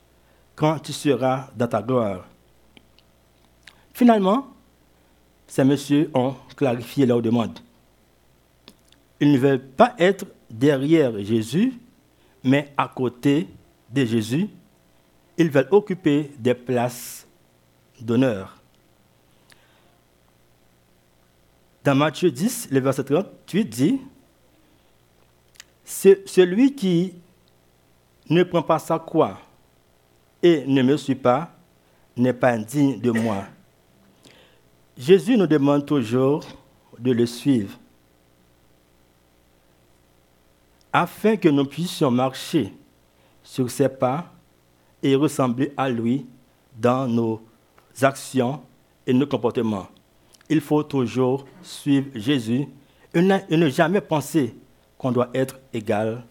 quand 0.57 0.79
tu 0.79 0.93
seras 0.93 1.49
dans 1.55 1.69
ta 1.69 1.83
gloire. 1.83 2.27
Finalement, 3.93 4.49
ces 5.53 5.65
messieurs 5.65 6.11
ont 6.15 6.35
clarifié 6.57 7.05
leur 7.05 7.21
demande. 7.21 7.59
Ils 9.21 9.33
ne 9.33 9.37
veulent 9.37 9.61
pas 9.61 9.95
être 9.99 10.25
derrière 10.49 11.13
Jésus, 11.23 11.75
mais 12.43 12.73
à 12.75 12.89
côté 12.89 13.49
de 13.91 14.03
Jésus. 14.03 14.49
Ils 15.37 15.51
veulent 15.51 15.69
occuper 15.71 16.31
des 16.39 16.55
places 16.55 17.27
d'honneur. 18.01 18.57
Dans 21.85 21.97
Matthieu 21.97 22.31
10, 22.31 22.69
le 22.71 22.81
verset 22.81 23.05
38 23.05 23.65
dit, 23.67 24.01
celui 25.85 26.75
qui 26.75 27.13
ne 28.31 28.43
prend 28.43 28.63
pas 28.63 28.79
sa 28.79 28.99
croix 28.99 29.39
et 30.43 30.65
ne 30.67 30.81
me 30.81 30.97
suit 30.97 31.15
pas 31.15 31.55
n'est 32.17 32.33
pas 32.33 32.57
digne 32.57 32.99
de 32.99 33.11
moi. 33.11 33.45
Jésus 34.97 35.37
nous 35.37 35.47
demande 35.47 35.87
toujours 35.87 36.45
de 36.99 37.13
le 37.13 37.27
suivre 37.27 37.79
afin 40.93 41.37
que 41.37 41.49
nous 41.49 41.65
puissions 41.65 42.11
marcher 42.11 42.73
sur 43.43 43.71
ses 43.71 43.89
pas 43.89 44.31
et 45.03 45.15
ressembler 45.17 45.73
à 45.77 45.89
lui 45.89 46.27
dans 46.79 47.09
nos 47.09 47.41
actions 48.03 48.61
et 49.07 49.13
nos 49.13 49.27
comportements 49.27 49.89
il 50.53 50.61
faut 50.61 50.83
toujours 50.83 51.47
suivre 51.63 52.09
Jésus 52.15 52.67
et 53.15 53.23
ne 53.23 53.69
jamais 53.71 54.03
penser 54.03 54.55
qu'on 54.99 55.11
doit 55.11 55.31
être 55.33 55.59
égal 55.73 56.23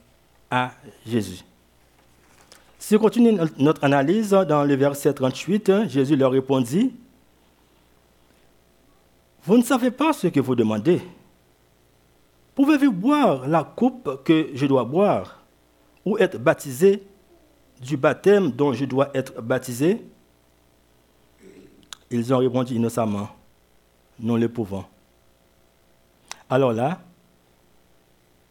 à 0.49 0.73
Jésus. 1.07 1.43
Si 2.77 2.95
on 2.95 2.99
continue 2.99 3.37
notre 3.57 3.83
analyse 3.83 4.29
dans 4.29 4.63
le 4.63 4.75
verset 4.75 5.13
38, 5.13 5.87
Jésus 5.87 6.15
leur 6.15 6.31
répondit, 6.31 6.93
Vous 9.43 9.57
ne 9.57 9.63
savez 9.63 9.89
pas 9.89 10.13
ce 10.13 10.27
que 10.27 10.39
vous 10.39 10.55
demandez. 10.55 11.01
Pouvez-vous 12.53 12.91
boire 12.91 13.47
la 13.47 13.63
coupe 13.63 14.23
que 14.23 14.49
je 14.53 14.65
dois 14.65 14.83
boire 14.83 15.41
ou 16.05 16.17
être 16.17 16.37
baptisé 16.37 17.03
du 17.81 17.97
baptême 17.97 18.51
dont 18.51 18.73
je 18.73 18.85
dois 18.85 19.09
être 19.15 19.41
baptisé? 19.41 20.01
Ils 22.11 22.33
ont 22.33 22.37
répondu 22.37 22.75
innocemment, 22.75 23.29
nous 24.19 24.37
le 24.37 24.49
pouvons. 24.49 24.85
Alors 26.49 26.73
là, 26.73 26.99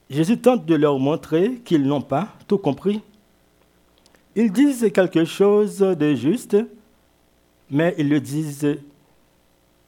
Jésus 0.08 0.38
tente 0.38 0.66
de 0.66 0.74
leur 0.74 0.98
montrer 0.98 1.60
qu'ils 1.64 1.86
n'ont 1.86 2.00
pas 2.00 2.28
tout 2.48 2.58
compris. 2.58 3.00
Ils 4.34 4.50
disent 4.50 4.90
quelque 4.92 5.24
chose 5.24 5.78
de 5.78 6.14
juste, 6.14 6.56
mais 7.70 7.94
ils 7.98 8.08
le 8.08 8.20
disent 8.20 8.78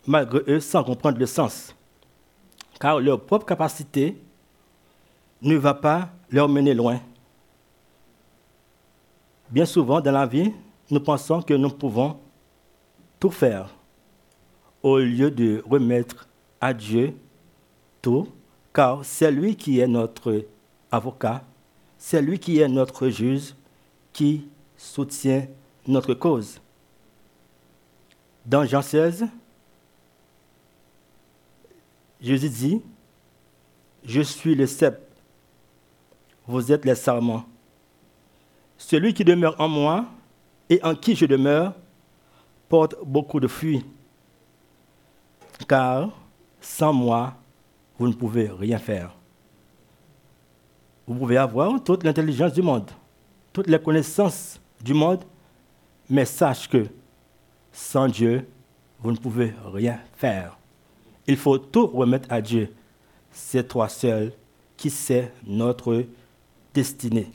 malgré 0.07 0.41
eux 0.49 0.61
sans 0.61 0.85
comprendre 0.85 1.19
le 1.19 1.27
sens. 1.27 1.75
Car 2.81 3.01
leur 3.01 3.21
propre 3.21 3.47
capacité 3.47 4.21
ne 5.41 5.57
va 5.57 5.75
pas 5.75 6.11
leur 6.31 6.49
mener 6.49 6.75
loin. 6.75 7.01
Bien 9.51 9.67
souvent 9.67 10.01
dans 10.01 10.13
la 10.13 10.27
vie, 10.27 10.53
nous 10.91 11.01
pensons 11.01 11.43
que 11.43 11.55
nous 11.55 11.71
pouvons 11.71 12.19
tout 13.21 13.31
faire 13.31 13.69
au 14.83 14.99
lieu 14.99 15.31
de 15.31 15.63
remettre 15.69 16.29
à 16.61 16.75
Dieu 16.75 17.15
tout, 18.01 18.29
car 18.73 19.05
c'est 19.05 19.31
lui 19.31 19.57
qui 19.57 19.79
est 19.79 19.87
notre 19.87 20.47
avocat, 20.91 21.45
c'est 21.99 22.21
lui 22.21 22.39
qui 22.39 22.59
est 22.59 22.69
notre 22.69 23.09
juge, 23.09 23.55
qui 24.13 24.49
soutient 24.77 25.47
notre 25.87 26.15
cause. 26.15 26.61
Dans 28.45 28.65
Jean 28.65 28.83
16, 28.83 29.29
Jésus 32.23 32.49
dit, 32.49 32.83
Je 34.05 34.21
suis 34.21 34.55
le 34.55 34.67
cep, 34.67 35.00
vous 36.47 36.71
êtes 36.71 36.85
les 36.85 36.95
sarments. 36.95 37.45
Celui 38.79 39.12
qui 39.12 39.25
demeure 39.25 39.61
en 39.61 39.69
moi 39.69 40.07
et 40.71 40.81
en 40.85 40.95
qui 40.95 41.17
je 41.17 41.26
demeure 41.26 41.75
porte 42.69 42.95
beaucoup 43.05 43.41
de 43.41 43.49
fruits, 43.49 43.85
car 45.69 46.11
sans 46.61 46.93
moi, 46.93 47.35
vous 47.99 48.09
ne 48.09 48.14
pouvez 48.14 48.49
rien 48.49 48.79
faire. 48.79 49.14
Vous 51.07 51.14
pouvez 51.14 51.37
avoir 51.37 51.83
toute 51.83 52.05
l'intelligence 52.05 52.52
du 52.52 52.62
monde, 52.62 52.91
toutes 53.52 53.67
les 53.67 53.81
connaissances 53.81 54.61
du 54.81 54.95
monde, 54.95 55.25
mais 56.09 56.25
sache 56.25 56.69
que 56.69 56.87
sans 57.73 58.07
Dieu, 58.07 58.49
vous 59.00 59.11
ne 59.11 59.17
pouvez 59.17 59.52
rien 59.73 59.99
faire. 60.17 60.57
Il 61.26 61.37
faut 61.37 61.59
tout 61.59 61.87
remettre 61.87 62.29
à 62.31 62.41
Dieu. 62.41 62.73
C'est 63.31 63.69
toi 63.69 63.88
seul 63.88 64.33
qui 64.76 64.91
sais 64.91 65.33
notre 65.47 66.05
destinée. 66.75 67.31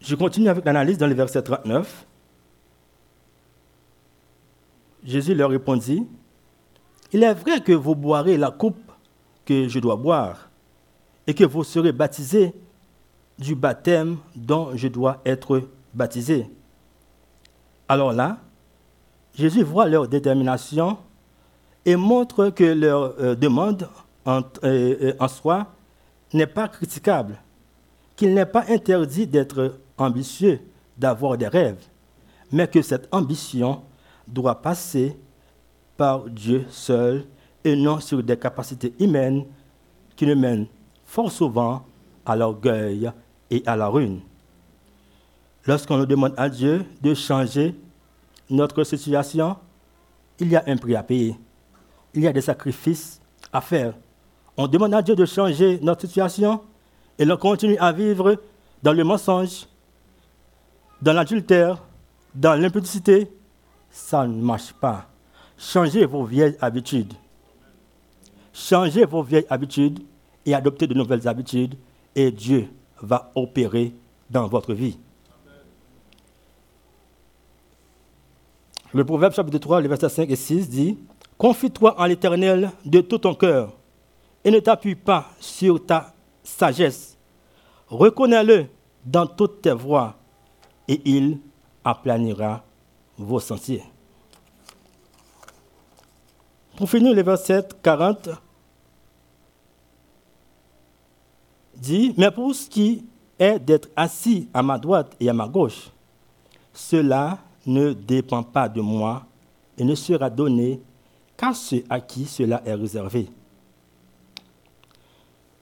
Je 0.00 0.14
continue 0.16 0.48
avec 0.48 0.64
l'analyse 0.64 0.98
dans 0.98 1.06
le 1.06 1.14
verset 1.14 1.42
39. 1.42 2.06
Jésus 5.04 5.34
leur 5.34 5.50
répondit, 5.50 6.06
Il 7.12 7.22
est 7.22 7.34
vrai 7.34 7.60
que 7.60 7.72
vous 7.72 7.94
boirez 7.94 8.36
la 8.36 8.50
coupe 8.50 8.92
que 9.44 9.68
je 9.68 9.78
dois 9.78 9.96
boire 9.96 10.50
et 11.26 11.34
que 11.34 11.44
vous 11.44 11.64
serez 11.64 11.92
baptisés 11.92 12.52
du 13.38 13.54
baptême 13.54 14.18
dont 14.34 14.76
je 14.76 14.88
dois 14.88 15.20
être 15.24 15.62
baptisé. 15.92 16.46
Alors 17.88 18.12
là, 18.12 18.38
Jésus 19.34 19.62
voit 19.62 19.88
leur 19.88 20.08
détermination 20.08 20.98
et 21.84 21.96
montre 21.96 22.50
que 22.50 22.64
leur 22.64 23.14
euh, 23.20 23.34
demande 23.34 23.88
en, 24.24 24.42
euh, 24.64 25.12
en 25.18 25.28
soi 25.28 25.66
n'est 26.32 26.46
pas 26.46 26.68
critiquable, 26.68 27.38
qu'il 28.16 28.32
n'est 28.34 28.46
pas 28.46 28.64
interdit 28.68 29.26
d'être 29.26 29.78
ambitieux, 29.98 30.60
d'avoir 30.96 31.36
des 31.36 31.48
rêves, 31.48 31.82
mais 32.50 32.68
que 32.68 32.82
cette 32.82 33.08
ambition 33.12 33.82
doit 34.26 34.60
passer 34.60 35.16
par 35.96 36.24
Dieu 36.24 36.64
seul 36.68 37.24
et 37.64 37.76
non 37.76 38.00
sur 38.00 38.22
des 38.22 38.36
capacités 38.36 38.94
humaines 38.98 39.44
qui 40.16 40.26
nous 40.26 40.36
mènent 40.36 40.66
fort 41.04 41.30
souvent 41.30 41.84
à 42.24 42.36
l'orgueil 42.36 43.10
et 43.50 43.62
à 43.66 43.76
la 43.76 43.88
ruine. 43.88 44.20
Lorsqu'on 45.66 45.96
nous 45.96 46.06
demande 46.06 46.34
à 46.36 46.48
Dieu 46.48 46.84
de 47.00 47.14
changer 47.14 47.74
notre 48.50 48.84
situation, 48.84 49.56
il 50.38 50.48
y 50.48 50.56
a 50.56 50.64
un 50.66 50.76
prix 50.76 50.96
à 50.96 51.02
payer. 51.02 51.36
Il 52.12 52.22
y 52.22 52.26
a 52.26 52.32
des 52.32 52.40
sacrifices 52.40 53.20
à 53.52 53.60
faire. 53.60 53.94
On 54.56 54.66
demande 54.66 54.94
à 54.94 55.02
Dieu 55.02 55.14
de 55.14 55.24
changer 55.24 55.78
notre 55.82 56.02
situation 56.02 56.60
et 57.18 57.24
l'on 57.24 57.36
continue 57.36 57.76
à 57.78 57.92
vivre 57.92 58.40
dans 58.82 58.92
le 58.92 59.04
mensonge, 59.04 59.66
dans 61.00 61.12
l'adultère, 61.12 61.82
dans 62.34 62.60
l'impudicité. 62.60 63.30
Ça 63.90 64.26
ne 64.26 64.40
marche 64.40 64.72
pas. 64.72 65.06
Changez 65.56 66.04
vos 66.04 66.24
vieilles 66.24 66.56
habitudes. 66.60 67.14
Changez 68.52 69.04
vos 69.04 69.22
vieilles 69.22 69.46
habitudes 69.48 70.00
et 70.46 70.54
adoptez 70.54 70.86
de 70.86 70.94
nouvelles 70.94 71.26
habitudes 71.26 71.76
et 72.14 72.30
Dieu 72.30 72.68
va 73.00 73.32
opérer 73.34 73.92
dans 74.30 74.46
votre 74.46 74.74
vie. 74.74 74.98
Le 78.94 79.04
Proverbe 79.04 79.32
chapitre 79.34 79.58
3, 79.58 79.80
les 79.80 79.88
versets 79.88 80.08
5 80.08 80.30
et 80.30 80.36
6 80.36 80.68
dit 80.68 80.96
Confie-toi 81.36 82.00
en 82.00 82.04
l'Éternel 82.04 82.70
de 82.84 83.00
tout 83.00 83.18
ton 83.18 83.34
cœur 83.34 83.72
et 84.44 84.52
ne 84.52 84.60
t'appuie 84.60 84.94
pas 84.94 85.30
sur 85.40 85.84
ta 85.84 86.14
sagesse. 86.44 87.18
Reconnais-le 87.88 88.66
dans 89.04 89.26
toutes 89.26 89.62
tes 89.62 89.72
voies 89.72 90.14
et 90.86 91.00
il 91.04 91.40
aplanira 91.82 92.62
vos 93.18 93.40
sentiers. 93.40 93.82
Pour 96.76 96.88
finir, 96.88 97.14
le 97.14 97.22
verset 97.22 97.66
40 97.82 98.28
dit 101.74 102.14
Mais 102.16 102.30
pour 102.30 102.54
ce 102.54 102.68
qui 102.68 103.04
est 103.40 103.58
d'être 103.58 103.88
assis 103.96 104.48
à 104.54 104.62
ma 104.62 104.78
droite 104.78 105.16
et 105.18 105.28
à 105.28 105.32
ma 105.32 105.48
gauche, 105.48 105.90
cela 106.72 107.40
ne 107.66 107.92
dépend 107.92 108.42
pas 108.42 108.68
de 108.68 108.80
moi 108.80 109.24
et 109.78 109.84
ne 109.84 109.94
sera 109.94 110.30
donné 110.30 110.80
qu'à 111.36 111.52
ceux 111.54 111.84
à 111.88 112.00
qui 112.00 112.26
cela 112.26 112.62
est 112.64 112.74
réservé. 112.74 113.28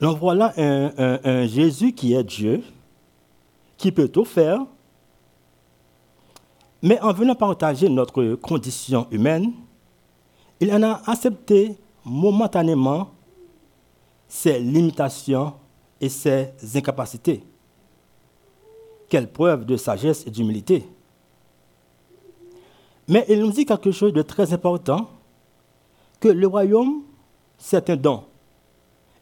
Donc 0.00 0.18
voilà 0.18 0.52
un, 0.56 1.46
Jésus 1.46 1.92
qui 1.92 2.14
est 2.14 2.24
Dieu, 2.24 2.62
qui 3.76 3.92
peut 3.92 4.08
tout 4.08 4.24
faire, 4.24 4.60
mais 6.82 7.00
en 7.00 7.12
venant 7.12 7.36
partager 7.36 7.88
notre 7.88 8.34
condition 8.34 9.06
humaine, 9.12 9.52
il 10.58 10.72
en 10.72 10.82
a 10.82 11.02
accepté 11.06 11.76
momentanément 12.04 13.10
ses 14.26 14.58
limitations 14.58 15.54
et 16.00 16.08
ses 16.08 16.52
incapacités. 16.74 17.44
Quelle 19.08 19.30
preuve 19.30 19.64
de 19.64 19.76
sagesse 19.76 20.26
et 20.26 20.30
d'humilité. 20.30 20.84
Mais 23.12 23.26
il 23.28 23.40
nous 23.40 23.52
dit 23.52 23.66
quelque 23.66 23.90
chose 23.92 24.14
de 24.14 24.22
très 24.22 24.54
important, 24.54 25.10
que 26.18 26.28
le 26.28 26.46
royaume, 26.46 27.02
c'est 27.58 27.90
un 27.90 27.96
don. 27.96 28.24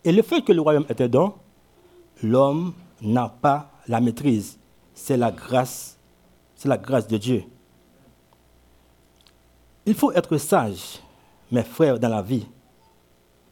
Et 0.04 0.12
le 0.12 0.22
fait 0.22 0.42
que 0.42 0.52
le 0.52 0.60
royaume 0.60 0.86
est 0.88 1.00
un 1.00 1.08
don, 1.08 1.34
l'homme 2.22 2.72
n'a 3.02 3.28
pas 3.28 3.72
la 3.88 4.00
maîtrise. 4.00 4.60
C'est 4.94 5.16
la 5.16 5.32
grâce, 5.32 5.98
c'est 6.54 6.68
la 6.68 6.78
grâce 6.78 7.08
de 7.08 7.16
Dieu. 7.16 7.42
Il 9.84 9.94
faut 9.94 10.12
être 10.12 10.36
sage, 10.36 11.00
mes 11.50 11.64
frères, 11.64 11.98
dans 11.98 12.10
la 12.10 12.22
vie. 12.22 12.46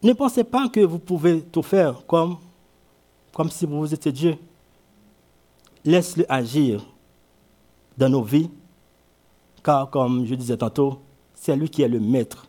Ne 0.04 0.12
pensez 0.12 0.44
pas 0.44 0.68
que 0.68 0.78
vous 0.78 1.00
pouvez 1.00 1.42
tout 1.42 1.64
faire 1.64 2.06
comme, 2.06 2.36
comme 3.32 3.50
si 3.50 3.66
vous 3.66 3.92
étiez 3.92 4.12
Dieu. 4.12 4.38
Laisse-le 5.84 6.32
agir 6.32 6.80
dans 7.96 8.08
nos 8.08 8.22
vies 8.22 8.48
car 9.62 9.90
comme 9.90 10.26
je 10.26 10.34
disais 10.34 10.56
tantôt, 10.56 11.00
c'est 11.34 11.56
lui 11.56 11.68
qui 11.68 11.82
est 11.82 11.88
le 11.88 12.00
maître 12.00 12.46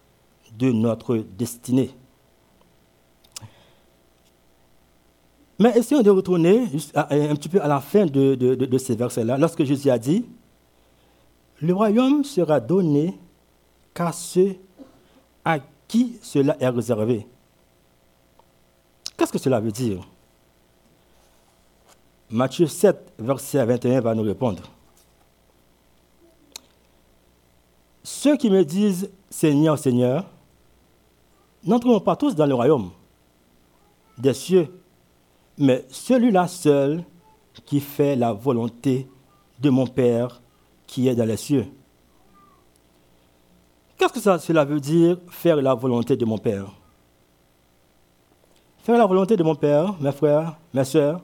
de 0.58 0.72
notre 0.72 1.18
destinée. 1.18 1.92
Mais 5.60 5.78
essayons 5.78 6.02
de 6.02 6.10
retourner 6.10 6.68
un 6.96 7.36
petit 7.36 7.50
peu 7.50 7.62
à 7.62 7.68
la 7.68 7.82
fin 7.82 8.06
de, 8.06 8.78
ces 8.78 8.96
versets-là, 8.96 9.38
lorsque 9.38 9.64
Jésus 9.66 9.90
a 9.90 10.00
dit, 10.00 10.26
le 11.62 11.74
royaume 11.74 12.24
sera 12.24 12.62
donné 12.62 13.20
qu'à 13.94 14.14
ceux 14.14 14.56
à 15.44 15.60
qui 15.88 16.18
cela 16.22 16.56
est 16.62 16.70
réservé. 16.70 17.28
Qu'est-ce 19.18 19.34
que 19.34 19.38
cela 19.38 19.60
veut 19.60 19.72
dire? 19.72 20.08
Matthieu 22.30 22.68
7, 22.68 23.14
verset 23.20 23.66
21 23.66 24.00
va 24.00 24.16
nous 24.16 24.24
répondre. 24.24 24.64
Ceux 28.04 28.38
qui 28.38 28.50
me 28.50 28.64
disent 28.64 29.10
Seigneur, 29.30 29.78
Seigneur, 29.78 30.26
n'entreront 31.64 32.00
pas 32.00 32.16
tous 32.16 32.36
dans 32.36 32.46
le 32.46 32.54
royaume 32.54 32.92
des 34.18 34.34
cieux, 34.34 34.68
mais 35.58 35.86
celui-là 35.90 36.48
seul 36.48 37.04
qui 37.66 37.80
fait 37.80 38.16
la 38.16 38.34
volonté 38.34 39.08
de 39.60 39.70
mon 39.70 39.88
Père 39.88 40.42
qui 40.88 41.08
est 41.08 41.16
dans 41.16 41.26
les 41.26 41.38
cieux. 41.38 41.68
Qu'est-ce 43.98 44.14
que 44.14 44.38
cela 44.40 44.64
veut 44.64 44.80
dire, 44.80 45.18
faire 45.30 45.58
la 45.58 45.74
volonté 45.74 46.16
de 46.16 46.26
mon 46.26 46.38
Père? 46.38 46.74
Faire 48.78 48.98
la 48.98 49.06
volonté 49.06 49.36
de 49.36 49.44
mon 49.44 49.56
Père, 49.56 49.94
mes 50.00 50.14
frères, 50.14 50.58
mes 50.74 50.86
soeurs, 50.86 51.22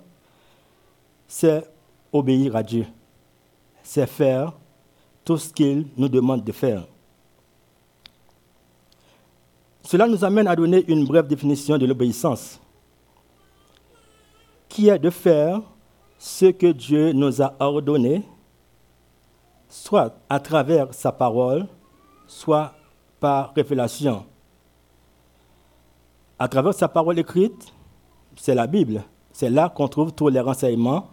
c'est 1.27 1.65
obéir 2.11 2.55
à 2.55 2.63
Dieu. 2.63 2.85
C'est 3.81 4.07
faire 4.07 4.53
tout 5.25 5.38
ce 5.38 5.51
qu'il 5.51 5.88
nous 5.97 6.07
demande 6.07 6.43
de 6.43 6.51
faire. 6.51 6.88
Cela 9.83 10.07
nous 10.07 10.23
amène 10.23 10.47
à 10.47 10.55
donner 10.55 10.83
une 10.88 11.05
brève 11.05 11.27
définition 11.27 11.77
de 11.77 11.85
l'obéissance, 11.85 12.59
qui 14.69 14.88
est 14.88 14.99
de 14.99 15.09
faire 15.09 15.61
ce 16.17 16.45
que 16.45 16.67
Dieu 16.71 17.11
nous 17.11 17.41
a 17.41 17.53
ordonné 17.59 18.23
soit 19.67 20.15
à 20.29 20.39
travers 20.39 20.93
sa 20.93 21.11
parole, 21.11 21.67
soit 22.27 22.73
par 23.19 23.53
révélation. 23.53 24.25
À 26.39 26.47
travers 26.47 26.73
sa 26.73 26.88
parole 26.88 27.19
écrite, 27.19 27.73
c'est 28.35 28.55
la 28.55 28.67
Bible. 28.67 29.03
C'est 29.31 29.49
là 29.49 29.69
qu'on 29.69 29.88
trouve 29.88 30.13
tous 30.13 30.29
les 30.29 30.39
renseignements. 30.39 31.09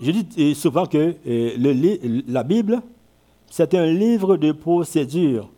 Je 0.00 0.10
dis 0.12 0.54
souvent 0.54 0.86
que 0.86 1.16
euh, 1.26 2.22
la 2.28 2.44
Bible, 2.44 2.80
c'est 3.50 3.74
un 3.74 3.86
livre 3.86 4.36
de 4.36 4.52
procédure 4.52 5.50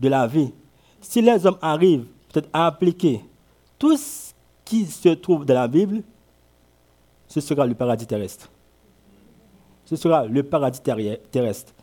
de 0.00 0.08
la 0.08 0.26
vie. 0.26 0.52
Si 1.00 1.20
les 1.20 1.46
hommes 1.46 1.58
arrivent 1.60 2.06
peut-être 2.32 2.48
à 2.52 2.66
appliquer 2.66 3.20
tout 3.78 3.96
ce 3.96 4.32
qui 4.64 4.86
se 4.86 5.10
trouve 5.10 5.44
dans 5.44 5.54
la 5.54 5.68
Bible, 5.68 6.02
ce 7.26 7.40
sera 7.40 7.66
le 7.66 7.74
paradis 7.74 8.06
terrestre. 8.06 8.50
Ce 9.84 9.96
sera 9.96 10.26
le 10.26 10.42
paradis 10.42 10.80
terrestre. 11.30 11.74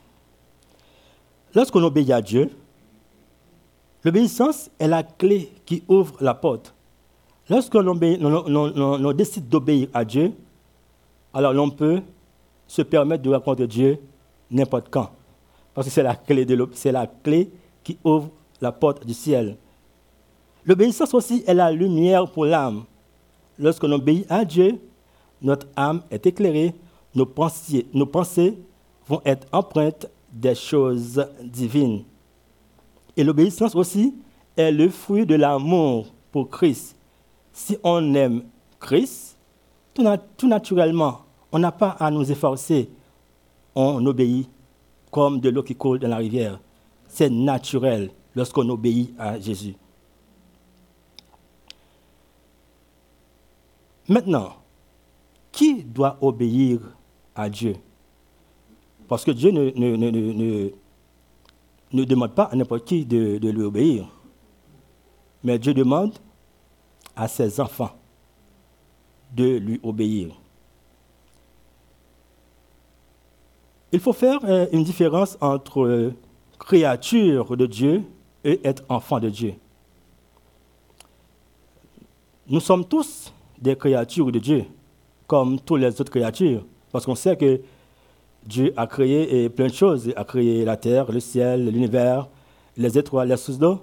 Lorsqu'on 1.53 1.83
obéit 1.83 2.09
à 2.11 2.21
Dieu, 2.21 2.49
l'obéissance 4.03 4.69
est 4.79 4.87
la 4.87 5.03
clé 5.03 5.51
qui 5.65 5.83
ouvre 5.87 6.15
la 6.19 6.33
porte. 6.33 6.73
Lorsqu'on 7.49 9.13
décide 9.13 9.47
d'obéir 9.49 9.87
à 9.93 10.03
Dieu, 10.03 10.33
alors 11.35 11.53
l'on 11.53 11.69
peut 11.69 12.01
se 12.65 12.81
permettre 12.81 13.21
de 13.21 13.29
rencontrer 13.29 13.67
Dieu 13.67 13.99
n'importe 14.49 14.87
quand. 14.89 15.11
Parce 15.73 15.85
que 15.85 15.93
c'est 15.93 16.01
la 16.01 16.15
clé, 16.15 16.45
de 16.45 16.69
c'est 16.73 16.93
la 16.93 17.05
clé 17.05 17.51
qui 17.83 17.97
ouvre 18.03 18.29
la 18.61 18.71
porte 18.71 19.05
du 19.05 19.13
ciel. 19.13 19.57
L'obéissance 20.65 21.13
aussi 21.13 21.43
est 21.45 21.53
la 21.53 21.71
lumière 21.71 22.31
pour 22.31 22.45
l'âme. 22.45 22.85
Lorsqu'on 23.59 23.91
obéit 23.91 24.25
à 24.31 24.45
Dieu, 24.45 24.79
notre 25.41 25.67
âme 25.75 26.01
est 26.09 26.25
éclairée, 26.25 26.73
nos 27.13 27.25
pensées, 27.25 27.85
nos 27.93 28.05
pensées 28.05 28.57
vont 29.07 29.21
être 29.25 29.45
empreintes 29.51 30.07
des 30.31 30.55
choses 30.55 31.27
divines. 31.43 32.03
Et 33.17 33.23
l'obéissance 33.23 33.75
aussi 33.75 34.15
est 34.55 34.71
le 34.71 34.89
fruit 34.89 35.25
de 35.25 35.35
l'amour 35.35 36.07
pour 36.31 36.49
Christ. 36.49 36.95
Si 37.51 37.77
on 37.83 38.13
aime 38.15 38.43
Christ, 38.79 39.37
tout, 39.93 40.47
naturellement, 40.47 41.24
on 41.55 41.59
n'a 41.59 41.71
pas 41.71 41.91
à 41.91 42.11
nous 42.11 42.29
efforcer, 42.29 42.89
on 43.75 44.05
obéit 44.05 44.49
comme 45.09 45.39
de 45.39 45.47
l'eau 45.47 45.63
qui 45.63 45.73
coule 45.73 45.99
dans 45.99 46.09
la 46.09 46.17
rivière. 46.17 46.59
C'est 47.07 47.29
naturel 47.29 48.11
lorsqu'on 48.35 48.67
obéit 48.67 49.13
à 49.17 49.39
Jésus. 49.39 49.73
Maintenant, 54.09 54.57
qui 55.49 55.81
doit 55.81 56.17
obéir 56.19 56.81
à 57.33 57.49
Dieu? 57.49 57.77
Parce 59.07 59.23
que 59.23 59.31
Dieu 59.31 59.51
ne, 59.51 60.71
demande 62.03 62.35
pas 62.35 62.49
à 62.51 62.55
n'importe 62.57 62.83
qui 62.83 63.05
de, 63.05 63.37
de 63.37 63.49
lui 63.49 63.63
obéir. 63.63 64.09
Mais 65.41 65.57
Dieu 65.57 65.73
demande 65.73 66.15
à 67.15 67.29
ses 67.29 67.61
enfants 67.61 67.95
de 69.33 69.55
lui 69.55 69.79
obéir. 69.83 70.35
Il 73.95 74.01
faut 74.01 74.11
faire 74.11 74.41
euh, 74.43 74.67
une 74.73 74.83
différence 74.83 75.37
entre 75.39 76.11
créature 76.59 77.55
de 77.55 77.65
Dieu 77.65 78.03
et 78.43 78.59
être 78.67 78.83
enfant 78.89 79.21
de 79.21 79.29
Dieu. 79.29 79.53
Nous 82.49 82.59
sommes 82.59 82.83
tous 82.83 83.31
des 83.57 83.77
créatures 83.77 84.33
de 84.33 84.39
Dieu, 84.39 84.65
comme 85.27 85.61
toutes 85.61 85.79
les 85.79 86.01
autres 86.01 86.11
créatures, 86.11 86.65
parce 86.91 87.05
qu'on 87.05 87.15
sait 87.15 87.37
que 87.37 87.61
Dieu 88.45 88.73
a 88.75 88.85
créé 88.85 89.47
plein 89.47 89.67
de 89.67 89.73
choses. 89.73 90.07
Il 90.07 90.13
a 90.17 90.25
créé 90.25 90.65
la 90.65 90.75
terre, 90.75 91.09
le 91.09 91.21
ciel, 91.21 91.65
l'univers, 91.65 92.27
les 92.75 92.97
étoiles, 92.97 93.29
les 93.29 93.37
sources 93.37 93.59
d'eau. 93.59 93.79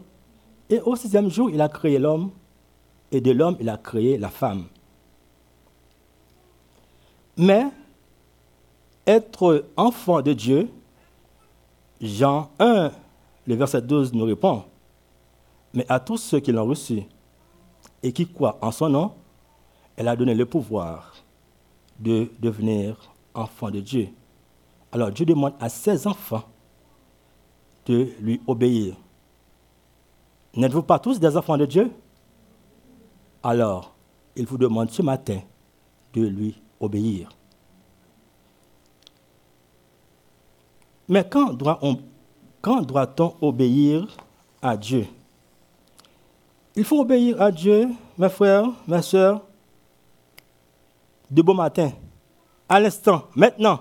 Et 0.69 0.79
au 0.81 0.95
sixième 0.95 1.31
jour, 1.31 1.49
il 1.49 1.61
a 1.63 1.71
créé 1.71 1.99
l'homme, 1.99 2.33
et 3.11 3.23
de 3.23 3.31
l'homme, 3.31 3.57
il 3.61 3.69
a 3.71 3.79
créé 3.79 4.19
la 4.19 4.29
femme. 4.29 4.65
Mais 7.39 7.65
être 9.07 9.67
enfant 9.77 10.23
de 10.23 10.33
Dieu, 10.33 10.71
Jean 12.01 12.51
1, 12.59 12.91
le 13.47 13.55
verset 13.55 13.83
12 13.83 14.13
nous 14.13 14.25
répond, 14.25 14.65
mais 15.75 15.87
à 15.89 16.01
tous 16.01 16.19
ceux 16.19 16.41
qui 16.41 16.53
l'ont 16.53 16.67
reçu 16.67 17.03
et 18.03 18.13
qui 18.13 18.27
croient 18.27 18.59
en 18.61 18.71
son 18.71 18.89
nom, 18.89 19.13
elle 19.97 20.09
a 20.09 20.17
donné 20.17 20.35
le 20.35 20.47
pouvoir 20.47 21.15
de 21.99 22.31
devenir 22.41 22.97
enfant 23.35 23.71
de 23.71 23.81
Dieu. 23.81 24.09
Alors 24.91 25.11
Dieu 25.11 25.25
demande 25.25 25.55
à 25.61 25.69
ses 25.69 26.07
enfants 26.07 26.45
de 27.87 28.11
lui 28.21 28.41
obéir. 28.47 28.97
N'êtes-vous 30.55 30.83
pas 30.83 30.99
tous 30.99 31.19
des 31.19 31.37
enfants 31.37 31.57
de 31.57 31.67
Dieu? 31.67 31.91
Alors, 33.43 33.95
il 34.37 34.47
vous 34.47 34.59
demande 34.59 34.91
ce 34.91 35.03
matin 35.03 35.41
de 36.13 36.23
lui 36.23 36.61
obéir. 36.79 37.31
Mais 41.13 41.29
quand 41.29 41.53
doit-on 41.53 42.81
doit 42.81 43.15
obéir 43.43 44.07
à 44.63 44.79
Dieu? 44.79 45.07
Il 46.75 46.85
faut 46.85 47.03
obéir 47.03 47.43
à 47.43 47.53
Dieu, 47.53 47.91
mes 48.17 48.31
frères, 48.31 48.65
mes 48.89 49.03
soeurs, 49.03 49.43
de 51.31 51.43
bon 51.43 51.53
matin, 51.53 51.93
à 52.67 52.81
l'instant, 52.81 53.25
maintenant. 53.35 53.81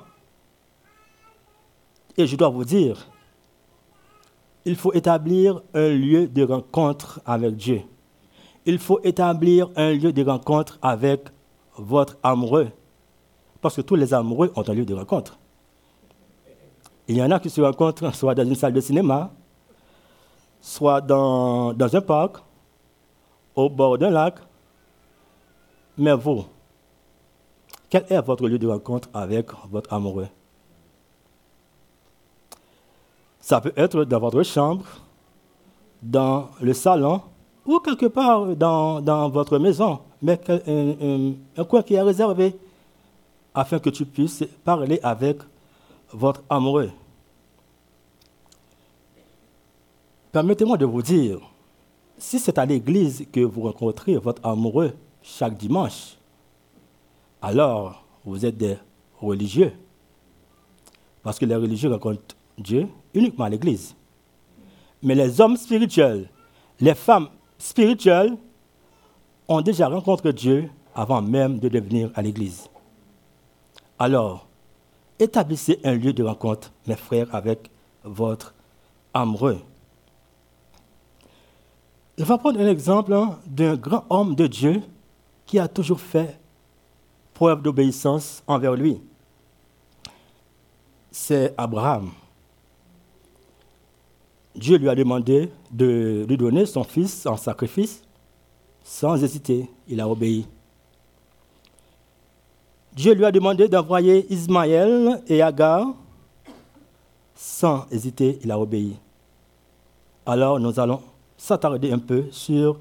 Et 2.18 2.28
je 2.28 2.36
dois 2.36 2.50
vous 2.50 2.66
dire, 2.66 3.08
il 4.66 4.76
faut 4.76 4.92
établir 4.92 5.62
un 5.74 5.88
lieu 5.88 6.28
de 6.28 6.44
rencontre 6.44 7.22
avec 7.26 7.56
Dieu. 7.56 7.82
Il 8.66 8.78
faut 8.78 9.00
établir 9.06 9.70
un 9.78 9.94
lieu 9.94 10.12
de 10.12 10.22
rencontre 10.30 10.80
avec 10.82 11.30
votre 11.78 12.18
amoureux. 12.24 12.72
Parce 13.62 13.78
que 13.78 13.82
tous 13.82 13.96
les 13.96 14.14
amoureux 14.14 14.52
ont 14.54 14.68
un 14.68 14.74
lieu 14.74 14.84
de 14.84 14.94
rencontre. 14.94 15.38
Il 17.12 17.18
y 17.18 17.22
en 17.22 17.30
a 17.30 17.42
qui 17.42 17.50
se 17.50 17.60
rencontrent 17.60 18.16
soit 18.16 18.34
dans 18.34 18.46
une 18.48 18.56
salle 18.56 18.72
de 18.72 18.80
cinéma, 18.80 19.34
soit 20.62 21.02
dans, 21.02 21.74
dans 21.74 21.94
un 21.94 22.00
parc, 22.00 22.38
au 23.54 23.70
bord 23.70 23.98
d'un 23.98 24.10
lac. 24.10 24.36
Mais 25.98 26.14
vous, 26.14 26.46
quel 27.90 28.06
est 28.10 28.22
votre 28.22 28.48
lieu 28.48 28.58
de 28.58 28.66
rencontre 28.66 29.10
avec 29.14 29.48
votre 29.70 29.92
amoureux? 29.92 30.30
Ça 33.42 33.60
peut 33.60 33.74
être 33.76 34.06
dans 34.06 34.20
votre 34.20 34.44
chambre, 34.44 34.86
dans 36.02 36.48
le 36.62 36.74
salon 36.74 37.24
ou 37.66 37.80
quelque 37.80 38.06
part 38.06 38.56
dans, 38.56 39.02
dans 39.02 39.28
votre 39.28 39.60
maison, 39.60 40.00
mais 40.22 40.40
un, 40.48 41.34
un, 41.58 41.66
coin 41.66 41.82
qui 41.84 41.96
est 41.96 42.02
réservé 42.02 42.56
afin 43.54 43.80
que 43.80 43.90
tu 43.90 44.06
puisses 44.06 44.46
parler 44.64 45.02
avec 45.04 45.40
votre 46.14 46.42
amoureux. 46.50 46.90
Permettez-moi 50.32 50.78
de 50.78 50.86
vous 50.86 51.02
dire, 51.02 51.40
si 52.18 52.40
c'est 52.40 52.58
à 52.58 52.66
l'église 52.66 53.26
que 53.34 53.42
vous 53.42 53.64
rencontrez 53.64 54.16
votre 54.18 54.46
amoureux 54.48 54.94
chaque 55.22 55.58
dimanche, 55.58 56.18
alors 57.42 58.06
vous 58.24 58.46
êtes 58.46 58.56
des 58.56 58.78
religieux. 59.20 59.74
Parce 61.22 61.38
que 61.38 61.46
les 61.46 61.56
religieux 61.56 61.92
rencontrent 61.92 62.36
Dieu 62.58 62.88
uniquement 63.14 63.46
à 63.46 63.50
l'église. 63.50 63.94
Mais 65.04 65.16
les 65.16 65.42
hommes 65.42 65.58
spirituels, 65.58 66.30
les 66.80 66.96
femmes 66.96 67.28
spirituelles 67.58 68.38
ont 69.50 69.62
déjà 69.62 69.88
rencontré 69.88 70.32
Dieu 70.32 70.70
avant 70.96 71.22
même 71.22 71.60
de 71.60 71.68
devenir 71.68 72.10
à 72.16 72.22
l'église. 72.22 72.70
Alors, 74.00 74.48
établissez 75.20 75.80
un 75.84 75.94
lieu 75.94 76.14
de 76.14 76.24
rencontre, 76.24 76.72
mes 76.88 76.96
frères, 76.96 77.34
avec 77.36 77.70
votre 78.04 78.54
amoureux. 79.14 79.60
Je 82.18 82.24
vais 82.24 82.38
prendre 82.38 82.60
un 82.60 82.68
exemple 82.68 83.14
hein, 83.14 83.40
d'un 83.48 83.76
grand 83.76 84.06
homme 84.10 84.36
de 84.36 84.48
Dieu 84.48 84.82
qui 85.46 85.60
a 85.60 85.68
toujours 85.68 86.00
fait 86.00 86.40
preuve 87.34 87.62
d'obéissance 87.62 88.44
envers 88.48 88.76
lui. 88.76 89.02
C'est 91.12 91.54
Abraham. 91.58 92.12
Dieu 94.56 94.78
lui 94.78 94.90
a 94.90 94.96
demandé 94.96 95.50
de 95.72 96.26
lui 96.28 96.38
donner 96.38 96.66
son 96.66 96.84
fils 96.84 97.26
en 97.26 97.38
sacrifice. 97.38 98.04
Sans 98.84 99.24
hésiter, 99.24 99.70
il 99.88 100.02
a 100.02 100.08
obéi. 100.08 100.48
Dieu 102.94 103.14
lui 103.14 103.26
a 103.26 103.32
demandé 103.32 103.68
d'envoyer 103.68 104.32
Ismaël 104.32 105.22
et 105.28 105.42
Agar. 105.42 105.88
Sans 107.36 107.86
hésiter, 107.90 108.40
il 108.44 108.52
a 108.52 108.60
obéi. 108.60 108.98
Alors 110.26 110.60
nous 110.60 110.80
allons 110.80 111.02
s'attarder 111.42 111.92
un 111.92 111.98
peu 111.98 112.26
sur 112.30 112.80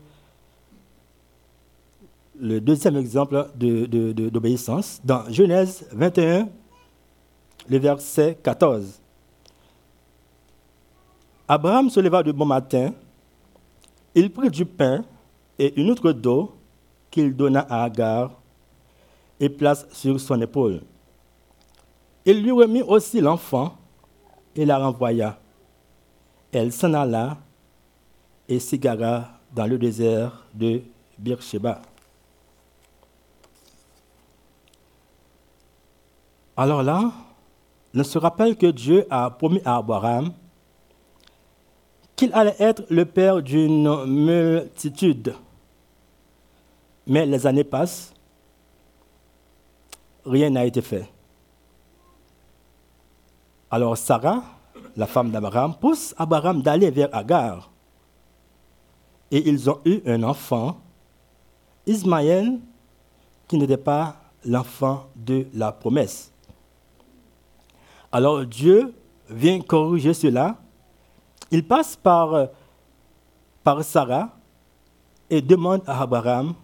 le 2.39 2.61
deuxième 2.61 2.99
exemple 2.99 3.49
d'obéissance. 3.57 5.01
Dans 5.03 5.25
Genèse 5.33 5.89
21, 5.93 6.47
le 7.71 7.79
verset 7.79 8.39
14. 8.43 9.01
Abraham 11.49 11.89
se 11.89 12.01
leva 12.01 12.23
de 12.23 12.33
bon 12.33 12.45
matin, 12.45 12.93
il 14.15 14.31
prit 14.31 14.51
du 14.51 14.67
pain 14.67 15.05
et 15.59 15.81
une 15.81 15.91
autre 15.91 16.13
d'eau 16.13 16.53
qu'il 17.11 17.35
donna 17.35 17.61
à 17.61 17.85
Agar 17.85 18.31
et 19.41 19.49
place 19.49 19.87
sur 19.91 20.21
son 20.21 20.39
épaule. 20.43 20.83
Il 22.27 22.43
lui 22.43 22.53
remit 22.53 22.83
aussi 22.83 23.23
l'enfant 23.23 23.79
et 24.55 24.67
la 24.67 24.79
renvoya. 24.79 25.39
Elle 26.53 26.73
s'en 26.73 26.93
alla 26.93 27.39
et 28.51 28.59
s'égara 28.59 29.29
dans 29.55 29.67
le 29.67 29.79
désert 29.79 30.45
de 30.53 30.83
Beersheba. 31.17 31.81
Alors 36.57 36.83
là, 36.83 37.13
on 37.95 38.05
se 38.05 38.19
rappelle 38.19 38.57
que 38.57 38.67
Dieu 38.67 39.07
a 39.09 39.31
promis 39.31 39.63
à 39.65 39.77
Abraham 39.77 40.33
qu'il 42.17 42.33
allait 42.35 42.57
être 42.59 42.83
le 42.91 43.07
père 43.07 43.41
d'une 43.41 44.05
multitude. 44.05 45.35
Mais 47.07 47.25
les 47.25 47.47
années 47.47 47.65
passent, 47.65 48.13
rien 50.27 50.51
n'a 50.51 50.67
été 50.67 50.83
fait. 50.83 51.09
Alors 53.71 53.97
Sarah, 53.97 54.43
la 54.97 55.07
femme 55.07 55.31
d'Abraham, 55.31 55.75
pousse 55.81 56.15
Abraham 56.19 56.61
d'aller 56.63 56.91
vers 56.91 57.15
Agar. 57.15 57.71
Et 59.31 59.49
ils 59.49 59.71
ont 59.71 59.79
eu 59.85 60.01
un 60.07 60.23
enfant, 60.23 60.81
Ismaël, 61.87 62.59
qui 63.47 63.57
n'était 63.59 63.77
pas 63.77 64.17
l'enfant 64.45 65.07
de 65.15 65.47
la 65.55 65.73
promesse. 65.73 66.33
Alors 68.13 68.45
Dieu 68.45 68.95
vient 69.29 69.61
corriger 69.61 70.15
cela. 70.15 70.57
Il 71.51 71.67
passe 71.67 71.97
par, 71.97 72.49
Sarah 73.83 74.31
et 75.29 75.41
demande 75.41 75.83
à 75.87 76.03
Abraham 76.03 76.55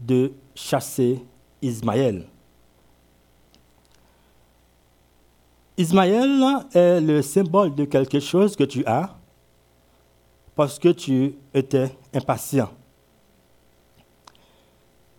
de 0.00 0.32
chasser 0.54 1.20
Ismaël. 1.60 2.26
Ismaël 5.76 6.42
est 6.72 7.00
le 7.00 7.22
symbole 7.22 7.74
de 7.74 7.84
quelque 7.84 8.20
chose 8.20 8.54
que 8.54 8.64
tu 8.64 8.84
as 8.86 9.15
parce 10.56 10.78
que 10.78 10.88
tu 10.88 11.34
étais 11.54 11.96
impatient. 12.14 12.70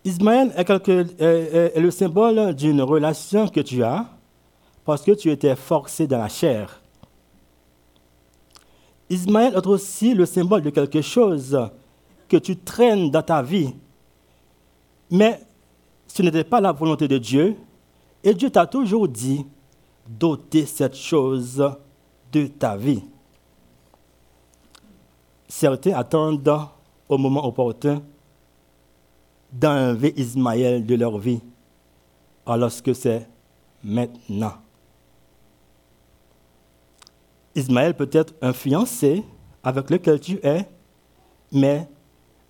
Ismaël 0.04 0.52
est, 0.58 1.80
le 1.80 1.92
symbole 1.92 2.56
d'une 2.56 2.82
relation 2.82 3.48
que 3.48 3.60
tu 3.60 3.84
as 3.84 4.10
parce 4.84 5.04
que 5.04 5.12
tu 5.12 5.30
étais 5.30 5.56
forcé 5.56 6.08
dans 6.08 6.18
la 6.18 6.28
chair. 6.28 6.82
Ismaël 9.10 9.54
est 9.56 9.68
aussi 9.68 10.14
le 10.14 10.26
symbole 10.26 10.64
de 10.64 10.70
quelque 10.70 11.02
chose 11.02 11.70
que 12.28 12.38
tu 12.38 12.58
traînes 12.58 13.12
dans 13.12 13.22
ta 13.22 13.42
vie. 13.42 13.74
Mais 15.12 15.40
ce 16.08 16.22
n'était 16.24 16.44
pas 16.44 16.60
la 16.60 16.72
volonté 16.72 17.08
de 17.08 17.18
Dieu. 17.18 17.56
Et 18.24 18.34
Dieu 18.34 18.50
t'a 18.50 18.66
toujours 18.66 19.08
dit, 19.08 19.46
doter 20.08 20.66
cette 20.66 20.96
chose 20.96 21.64
de 22.32 22.48
ta 22.48 22.76
vie. 22.76 23.04
Certains 25.48 25.94
attendent 25.94 26.68
au 27.08 27.18
moment 27.18 27.46
opportun 27.46 28.02
d'enlever 29.52 30.14
Ismaël 30.18 30.86
de 30.86 30.96
leur 30.96 31.18
vie, 31.18 31.42
alors 32.46 32.72
que 32.84 32.94
c'est 32.94 33.28
maintenant. 33.84 34.54
Ismaël 37.56 37.96
peut 37.96 38.10
être 38.12 38.34
un 38.42 38.54
fiancé 38.54 39.24
avec 39.64 39.90
lequel 39.90 40.20
tu 40.20 40.40
es, 40.44 40.68
mais 41.52 41.88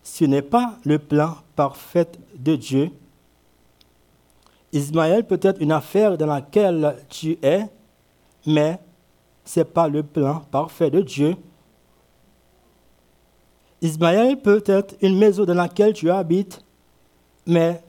ce 0.01 0.25
n'est 0.25 0.41
pas 0.41 0.77
le 0.83 0.97
plan 0.97 1.35
parfait 1.55 2.07
de 2.35 2.55
Dieu 2.55 2.91
Ismaël 4.73 5.25
peut 5.25 5.39
être 5.41 5.61
une 5.61 5.71
affaire 5.71 6.17
dans 6.17 6.25
laquelle 6.25 6.97
tu 7.09 7.37
es, 7.41 7.65
mais 8.45 8.79
ce 9.45 9.61
n'est 9.61 9.65
pas 9.65 9.87
le 9.87 10.03
plan 10.03 10.41
parfait 10.51 10.91
de 10.91 11.01
Dieu. 11.01 11.35
Ismaël 13.81 14.41
peut 14.41 14.63
être 14.65 14.95
une 15.01 15.17
maison 15.17 15.45
dans 15.45 15.53
laquelle 15.53 15.93
tu 15.93 16.09
habites, 16.09 16.61
mais 17.45 17.83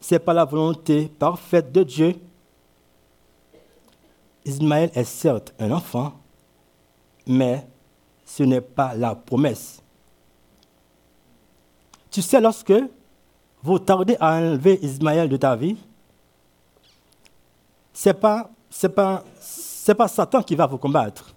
ce 0.00 0.14
n'est 0.14 0.18
pas 0.18 0.32
la 0.32 0.44
volonté 0.44 1.08
parfaite 1.18 1.70
de 1.70 1.82
Dieu. 1.82 2.14
Ismaël 4.44 4.90
est 4.94 5.04
certes 5.04 5.54
un 5.58 5.70
enfant, 5.70 6.12
mais 7.26 7.66
ce 8.24 8.42
n'est 8.42 8.60
pas 8.60 8.94
la 8.94 9.14
promesse. 9.14 9.82
Tu 12.10 12.22
sais, 12.22 12.40
lorsque 12.40 12.72
vous 13.62 13.78
tardez 13.78 14.16
à 14.20 14.36
enlever 14.36 14.78
Ismaël 14.82 15.28
de 15.28 15.36
ta 15.36 15.56
vie, 15.56 15.76
ce 17.92 18.08
n'est 18.08 18.14
pas, 18.14 18.50
pas, 18.94 19.24
pas 19.96 20.08
Satan 20.08 20.42
qui 20.42 20.54
va 20.54 20.66
vous 20.66 20.78
combattre. 20.78 21.34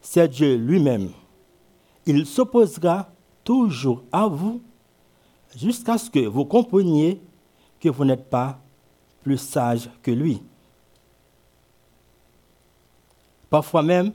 C'est 0.00 0.28
Dieu 0.28 0.56
lui-même. 0.56 1.10
Il 2.06 2.26
s'opposera 2.26 3.10
toujours 3.44 4.02
à 4.10 4.26
vous 4.26 4.60
jusqu'à 5.56 5.98
ce 5.98 6.10
que 6.10 6.26
vous 6.26 6.44
compreniez 6.44 7.20
que 7.80 7.88
vous 7.88 8.04
n'êtes 8.04 8.28
pas 8.28 8.58
plus 9.22 9.38
sage 9.38 9.90
que 10.02 10.10
lui. 10.10 10.42
Parfois 13.48 13.82
même, 13.82 14.12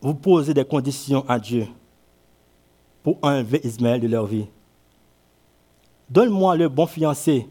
vous 0.00 0.14
posez 0.14 0.54
des 0.54 0.64
conditions 0.64 1.24
à 1.28 1.38
Dieu 1.38 1.66
pour 3.02 3.18
enlever 3.22 3.60
Ismaël 3.64 4.00
de 4.00 4.08
leur 4.08 4.26
vie. 4.26 4.46
Donne-moi 6.08 6.56
le 6.56 6.68
bon 6.68 6.86
fiancé 6.86 7.48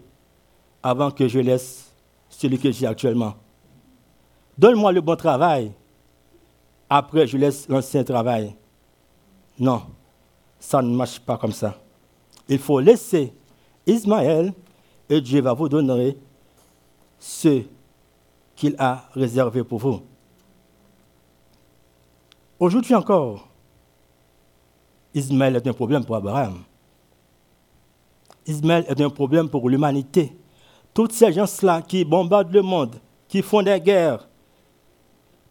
avant 0.81 1.11
que 1.11 1.27
je 1.27 1.39
laisse 1.39 1.93
celui 2.29 2.57
que 2.57 2.71
j'ai 2.71 2.87
actuellement. 2.87 3.35
Donne-moi 4.57 4.91
le 4.91 5.01
bon 5.01 5.15
travail. 5.15 5.71
Après, 6.89 7.27
je 7.27 7.37
laisse 7.37 7.67
l'ancien 7.67 8.03
travail. 8.03 8.55
Non, 9.59 9.83
ça 10.59 10.81
ne 10.81 10.93
marche 10.93 11.19
pas 11.19 11.37
comme 11.37 11.51
ça. 11.51 11.79
Il 12.47 12.59
faut 12.59 12.79
laisser 12.79 13.33
Ismaël 13.85 14.53
et 15.09 15.21
Dieu 15.21 15.41
va 15.41 15.53
vous 15.53 15.69
donner 15.69 16.17
ce 17.19 17.63
qu'il 18.55 18.75
a 18.77 19.09
réservé 19.13 19.63
pour 19.63 19.79
vous. 19.79 20.01
Aujourd'hui 22.59 22.95
encore, 22.95 23.47
Ismaël 25.13 25.55
est 25.55 25.67
un 25.67 25.73
problème 25.73 26.05
pour 26.05 26.15
Abraham. 26.15 26.63
Ismaël 28.45 28.85
est 28.87 29.01
un 29.01 29.09
problème 29.09 29.49
pour 29.49 29.69
l'humanité 29.69 30.35
toutes 30.95 31.11
ces 31.11 31.33
gens-là 31.33 31.81
qui 31.81 32.05
bombardent 32.05 32.53
le 32.53 32.61
monde, 32.61 32.95
qui 33.27 33.41
font 33.41 33.61
des 33.61 33.79
guerres, 33.81 34.27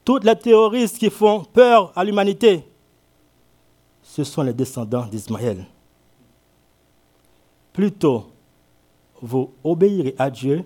toutes 0.03 0.25
les 0.25 0.35
terroristes 0.35 0.99
qui 0.99 1.11
font 1.11 1.45
peur 1.45 1.93
à 1.95 2.03
l'humanité, 2.03 2.67
ce 4.05 4.23
sont 4.23 4.43
les 4.43 4.53
descendants 4.53 5.07
d'Ismaël. 5.07 5.67
Plutôt 7.73 8.27
vous 9.21 9.53
obéirez 9.65 10.15
à 10.19 10.31
Dieu, 10.31 10.65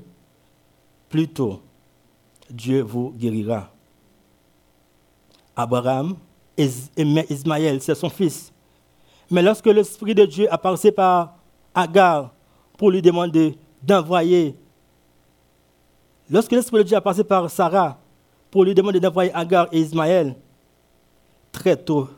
plutôt 1.08 1.62
Dieu 2.50 2.82
vous 2.82 3.10
guérira. 3.16 3.70
Abraham 5.56 6.16
aimait 6.96 7.26
Ismaël, 7.30 7.80
c'est 7.80 7.94
son 7.94 8.10
fils. 8.10 8.52
Mais 9.30 9.42
lorsque 9.42 9.66
l'Esprit 9.66 10.14
de 10.14 10.24
Dieu 10.24 10.52
a 10.52 10.58
passé 10.58 10.90
par 10.90 11.36
Agar 11.74 12.32
pour 12.76 12.90
lui 12.90 13.00
demander 13.00 13.56
d'envoyer 13.82 14.56
Lorsque 16.30 16.52
l'Esprit 16.52 16.78
de 16.78 16.82
Dieu 16.82 16.96
a 16.96 17.00
passé 17.00 17.24
par 17.24 17.48
Sarah 17.48 17.98
pour 18.50 18.64
lui 18.64 18.74
demander 18.74 19.00
d'envoyer 19.00 19.32
Agar 19.32 19.68
et 19.72 19.80
Ismaël, 19.80 20.34
très 21.52 21.76
tôt, 21.76 22.08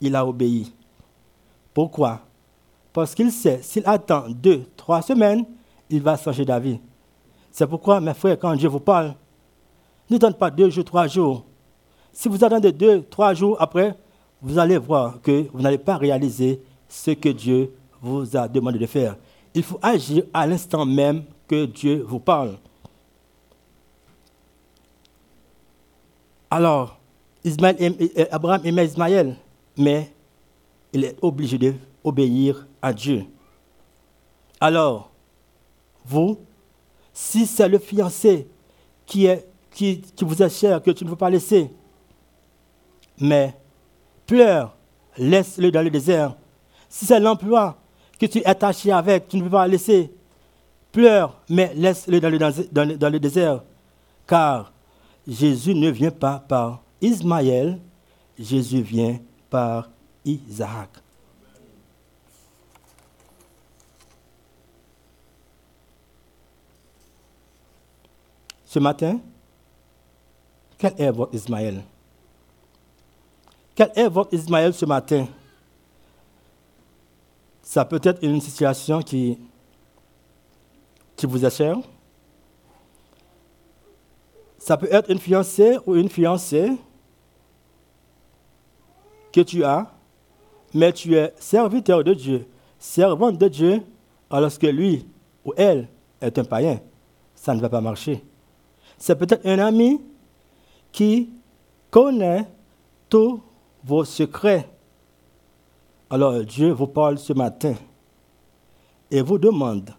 il 0.00 0.14
a 0.14 0.26
obéi. 0.26 0.72
Pourquoi? 1.72 2.20
Parce 2.92 3.14
qu'il 3.14 3.30
sait, 3.30 3.60
s'il 3.62 3.86
attend 3.86 4.24
deux, 4.28 4.64
trois 4.76 5.02
semaines, 5.02 5.44
il 5.90 6.02
va 6.02 6.16
changer 6.16 6.44
d'avis. 6.44 6.78
C'est 7.50 7.66
pourquoi, 7.66 8.00
mes 8.00 8.14
frères, 8.14 8.38
quand 8.38 8.54
Dieu 8.54 8.68
vous 8.68 8.80
parle, 8.80 9.14
ne 10.08 10.18
donne 10.18 10.34
pas 10.34 10.50
deux 10.50 10.70
jours, 10.70 10.84
trois 10.84 11.06
jours. 11.06 11.44
Si 12.12 12.28
vous 12.28 12.42
attendez 12.44 12.72
deux, 12.72 13.02
trois 13.02 13.34
jours 13.34 13.56
après, 13.60 13.94
vous 14.40 14.58
allez 14.58 14.78
voir 14.78 15.20
que 15.20 15.46
vous 15.52 15.60
n'allez 15.60 15.78
pas 15.78 15.96
réaliser 15.96 16.62
ce 16.88 17.10
que 17.10 17.28
Dieu 17.28 17.74
vous 18.00 18.36
a 18.36 18.48
demandé 18.48 18.78
de 18.78 18.86
faire. 18.86 19.16
Il 19.54 19.62
faut 19.62 19.78
agir 19.82 20.24
à 20.32 20.46
l'instant 20.46 20.84
même 20.84 21.24
que 21.48 21.64
Dieu 21.66 22.04
vous 22.06 22.20
parle. 22.20 22.56
Alors, 26.50 26.98
Abraham 28.30 28.60
aimait 28.64 28.86
Ismaël, 28.86 29.36
mais 29.76 30.12
il 30.92 31.04
est 31.04 31.16
obligé 31.22 31.58
d'obéir 31.58 32.66
à 32.80 32.92
Dieu. 32.92 33.24
Alors, 34.60 35.10
vous, 36.04 36.38
si 37.12 37.46
c'est 37.46 37.68
le 37.68 37.78
fiancé 37.78 38.48
qui 39.04 39.26
est 39.26 39.46
qui, 39.76 40.02
vous 40.22 40.42
est 40.42 40.48
cher, 40.48 40.82
que 40.82 40.90
tu 40.90 41.04
ne 41.04 41.10
veux 41.10 41.16
pas 41.16 41.28
laisser. 41.28 41.70
Mais 43.20 43.54
pleure, 44.24 44.74
laisse-le 45.18 45.70
dans 45.70 45.82
le 45.82 45.90
désert. 45.90 46.34
Si 46.88 47.04
c'est 47.04 47.20
l'emploi 47.20 47.76
que 48.18 48.24
tu 48.24 48.38
es 48.38 48.46
attaché 48.46 48.90
avec, 48.90 49.28
tu 49.28 49.36
ne 49.36 49.42
veux 49.42 49.50
pas 49.50 49.68
laisser. 49.68 50.10
Pleure, 50.92 51.42
mais 51.50 51.72
laisse-le 51.74 52.20
dans 52.20 52.30
le, 53.10 53.20
désert. 53.20 53.62
Car 54.26 54.72
Jésus 55.28 55.74
ne 55.74 55.90
vient 55.90 56.10
pas 56.10 56.38
par 56.48 56.82
Ismaël, 57.02 57.78
Jésus 58.38 58.80
vient 58.80 59.18
par 59.56 59.88
Isaac. 60.22 60.90
Ce 68.66 68.78
matin, 68.78 69.18
quel 70.76 70.92
est 70.98 71.10
votre 71.10 71.34
Ismaël? 71.34 71.82
Quel 73.74 73.90
est 73.96 74.08
votre 74.10 74.34
Ismaël 74.34 74.74
ce 74.74 74.84
matin? 74.84 75.26
Ça 77.62 77.86
peut 77.86 78.00
être 78.02 78.22
une 78.22 78.42
situation 78.42 79.00
qui, 79.00 79.38
qui 81.16 81.24
vous 81.24 81.42
est 81.42 81.56
chère. 81.56 81.78
Ça 84.58 84.76
peut 84.76 84.92
être 84.92 85.10
une 85.10 85.18
fiancée 85.18 85.78
ou 85.86 85.94
une 85.94 86.10
fiancée 86.10 86.76
que 89.36 89.42
tu 89.42 89.62
as, 89.64 89.92
mais 90.72 90.94
tu 90.94 91.14
es 91.14 91.34
serviteur 91.38 92.02
de 92.02 92.14
Dieu, 92.14 92.46
servante 92.78 93.36
de 93.36 93.48
Dieu, 93.48 93.82
alors 94.30 94.58
que 94.58 94.66
lui 94.66 95.06
ou 95.44 95.52
elle 95.58 95.88
est 96.22 96.38
un 96.38 96.44
païen. 96.44 96.80
Ça 97.34 97.54
ne 97.54 97.60
va 97.60 97.68
pas 97.68 97.82
marcher. 97.82 98.24
C'est 98.96 99.14
peut-être 99.14 99.44
un 99.44 99.58
ami 99.58 100.00
qui 100.90 101.28
connaît 101.90 102.48
tous 103.10 103.42
vos 103.84 104.06
secrets. 104.06 104.70
Alors 106.08 106.42
Dieu 106.42 106.70
vous 106.72 106.86
parle 106.86 107.18
ce 107.18 107.34
matin 107.34 107.74
et 109.10 109.20
vous 109.20 109.36
demande 109.36 109.90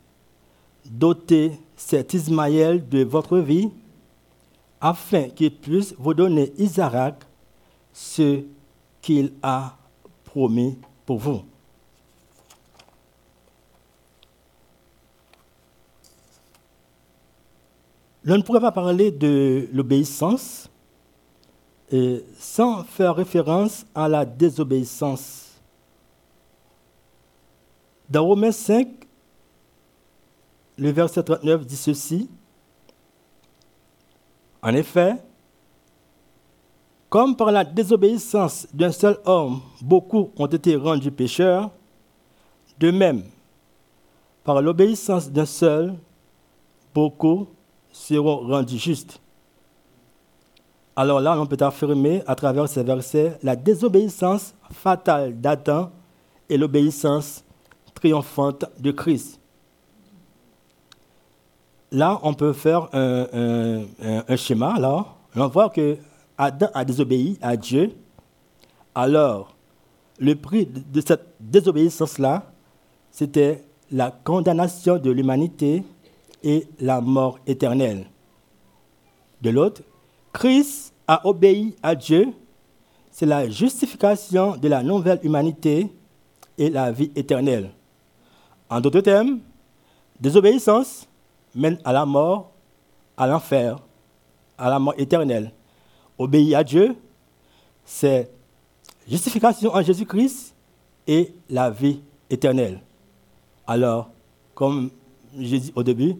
d'ôter 0.83 1.51
cet 1.75 2.15
Ismaël 2.15 2.89
de 2.89 3.03
votre 3.03 3.37
vie 3.37 3.69
afin 4.81 5.29
qu'il 5.29 5.55
puisse 5.55 5.93
vous 5.99 6.15
donner 6.15 6.51
Isaac, 6.57 7.23
ce 7.93 8.41
qu'il 9.07 9.31
a 9.41 9.77
promis 10.25 10.77
pour 11.05 11.17
vous. 11.17 11.41
Je 18.25 18.33
ne 18.33 18.41
pourrais 18.41 18.59
pas 18.59 18.73
parler 18.73 19.09
de 19.09 19.69
l'obéissance 19.71 20.69
euh, 21.93 22.19
sans 22.37 22.83
faire 22.83 23.15
référence 23.15 23.85
à 23.95 24.09
la 24.09 24.25
désobéissance. 24.25 25.53
Dans 28.09 28.25
Romains 28.25 28.51
5, 28.51 28.89
le 30.77 30.91
verset 30.91 31.23
39 31.23 31.65
dit 31.65 31.77
ceci. 31.77 32.29
En 34.61 34.73
effet, 34.73 35.15
comme 37.09 37.35
par 37.35 37.51
la 37.51 37.63
désobéissance 37.63 38.67
d'un 38.73 38.91
seul 38.91 39.17
homme, 39.25 39.61
beaucoup 39.81 40.31
ont 40.37 40.47
été 40.47 40.75
rendus 40.75 41.11
pécheurs, 41.11 41.71
de 42.79 42.91
même, 42.91 43.23
par 44.43 44.61
l'obéissance 44.61 45.29
d'un 45.29 45.45
seul, 45.45 45.95
beaucoup 46.93 47.47
seront 47.91 48.47
rendus 48.47 48.77
justes. 48.77 49.19
Alors 50.95 51.19
là, 51.19 51.39
on 51.39 51.45
peut 51.45 51.57
affirmer 51.59 52.23
à 52.25 52.35
travers 52.35 52.67
ces 52.67 52.83
versets 52.83 53.37
la 53.43 53.55
désobéissance 53.55 54.53
fatale 54.71 55.39
d'Adam 55.39 55.91
et 56.49 56.57
l'obéissance 56.57 57.43
triomphante 57.93 58.65
de 58.79 58.91
Christ. 58.91 59.39
Là, 61.91 62.19
on 62.23 62.33
peut 62.33 62.53
faire 62.53 62.89
un, 62.93 63.85
schéma. 64.35 64.73
Alors, 64.75 65.17
on 65.35 65.47
voit 65.47 65.69
que 65.69 65.97
Adam 66.37 66.67
a 66.73 66.85
désobéi 66.85 67.37
à 67.41 67.57
Dieu. 67.57 67.91
Alors, 68.93 69.55
le 70.19 70.35
prix 70.35 70.65
de 70.65 71.01
cette 71.01 71.25
désobéissance-là, 71.39 72.51
c'était 73.11 73.63
la 73.91 74.11
condamnation 74.11 74.97
de 74.97 75.09
l'humanité 75.11 75.83
et 76.43 76.67
la 76.79 77.01
mort 77.01 77.39
éternelle. 77.47 78.05
De 79.41 79.49
l'autre, 79.49 79.81
Christ 80.33 80.93
a 81.07 81.25
obéi 81.27 81.75
à 81.81 81.95
Dieu, 81.95 82.27
c'est 83.11 83.25
la 83.25 83.49
justification 83.49 84.57
de 84.57 84.67
la 84.67 84.83
nouvelle 84.83 85.19
humanité 85.23 85.91
et 86.57 86.69
la 86.69 86.91
vie 86.91 87.11
éternelle. 87.15 87.71
En 88.69 88.81
d'autres 88.81 89.01
termes, 89.01 89.39
désobéissance 90.19 91.07
mène 91.55 91.79
à 91.83 91.93
la 91.93 92.05
mort, 92.05 92.51
à 93.15 93.25
l'enfer, 93.25 93.79
à 94.57 94.69
la 94.69 94.79
mort 94.79 94.93
éternelle. 94.97 95.51
Obéir 96.17 96.59
à 96.59 96.63
Dieu, 96.63 96.95
c'est 97.85 98.31
justification 99.07 99.73
en 99.73 99.81
Jésus-Christ 99.81 100.53
et 101.05 101.33
la 101.49 101.69
vie 101.69 102.01
éternelle. 102.29 102.81
Alors, 103.65 104.09
comme 104.55 104.89
j'ai 105.37 105.59
dit 105.59 105.73
au 105.75 105.83
début, 105.83 106.15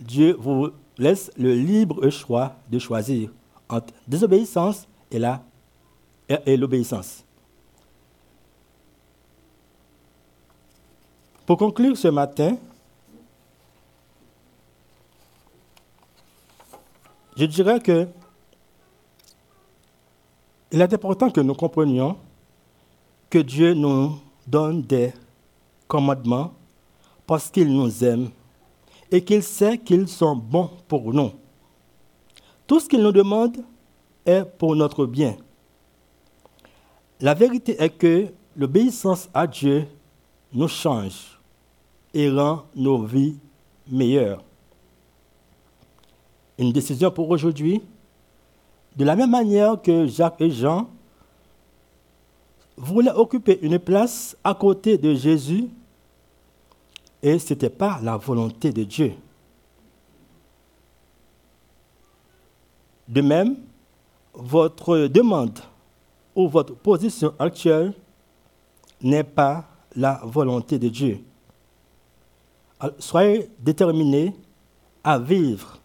Dieu 0.00 0.34
vous 0.38 0.70
laisse 0.96 1.30
le 1.36 1.54
libre 1.54 2.08
choix 2.10 2.56
de 2.70 2.78
choisir 2.78 3.30
entre 3.68 3.92
désobéissance 4.08 4.86
et 5.10 6.56
l'obéissance. 6.56 7.24
Pour 11.46 11.58
conclure 11.58 11.96
ce 11.96 12.08
matin, 12.08 12.56
je 17.36 17.44
dirais 17.44 17.80
que 17.80 18.08
il 20.74 20.80
est 20.80 20.92
important 20.92 21.30
que 21.30 21.40
nous 21.40 21.54
comprenions 21.54 22.16
que 23.30 23.38
Dieu 23.38 23.74
nous 23.74 24.18
donne 24.44 24.82
des 24.82 25.12
commandements 25.86 26.52
parce 27.28 27.48
qu'il 27.48 27.72
nous 27.72 28.02
aime 28.02 28.30
et 29.08 29.22
qu'il 29.22 29.44
sait 29.44 29.78
qu'ils 29.78 30.08
sont 30.08 30.34
bons 30.34 30.70
pour 30.88 31.14
nous. 31.14 31.30
Tout 32.66 32.80
ce 32.80 32.88
qu'il 32.88 33.04
nous 33.04 33.12
demande 33.12 33.58
est 34.26 34.44
pour 34.44 34.74
notre 34.74 35.06
bien. 35.06 35.36
La 37.20 37.34
vérité 37.34 37.80
est 37.80 37.90
que 37.90 38.26
l'obéissance 38.56 39.28
à 39.32 39.46
Dieu 39.46 39.86
nous 40.52 40.66
change 40.66 41.38
et 42.12 42.28
rend 42.28 42.64
nos 42.74 43.04
vies 43.04 43.36
meilleures. 43.88 44.42
Une 46.58 46.72
décision 46.72 47.12
pour 47.12 47.30
aujourd'hui, 47.30 47.80
de 48.96 49.04
la 49.04 49.16
même 49.16 49.30
manière 49.30 49.80
que 49.80 50.06
Jacques 50.06 50.40
et 50.40 50.50
Jean 50.50 50.88
voulaient 52.76 53.12
occuper 53.12 53.58
une 53.62 53.78
place 53.78 54.36
à 54.42 54.54
côté 54.54 54.98
de 54.98 55.14
Jésus, 55.14 55.68
et 57.22 57.38
ce 57.38 57.52
n'était 57.54 57.70
pas 57.70 57.98
la 58.02 58.16
volonté 58.16 58.72
de 58.72 58.84
Dieu. 58.84 59.14
De 63.08 63.20
même, 63.20 63.56
votre 64.32 65.06
demande 65.08 65.58
ou 66.34 66.48
votre 66.48 66.74
position 66.74 67.34
actuelle 67.38 67.94
n'est 69.02 69.24
pas 69.24 69.64
la 69.94 70.20
volonté 70.24 70.78
de 70.78 70.88
Dieu. 70.88 71.20
Soyez 72.98 73.48
déterminés 73.58 74.34
à 75.02 75.18
vivre 75.18 75.78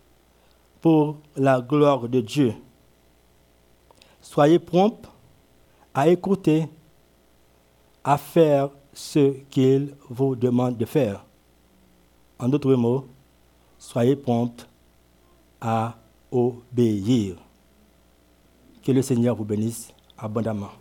pour 0.82 1.18
la 1.36 1.62
gloire 1.62 2.08
de 2.08 2.22
Dieu. 2.22 2.54
Soyez 4.32 4.60
prompts 4.60 5.08
à 5.92 6.08
écouter, 6.08 6.70
à 8.04 8.16
faire 8.16 8.70
ce 8.94 9.32
qu'il 9.50 9.96
vous 10.08 10.36
demande 10.36 10.78
de 10.78 10.86
faire. 10.86 11.26
En 12.38 12.48
d'autres 12.48 12.76
mots, 12.76 13.08
soyez 13.80 14.16
prompts 14.16 14.68
à 15.60 15.96
obéir. 16.32 17.38
Que 18.84 18.92
le 18.92 19.02
Seigneur 19.02 19.36
vous 19.36 19.46
bénisse 19.46 19.92
abondamment. 20.16 20.79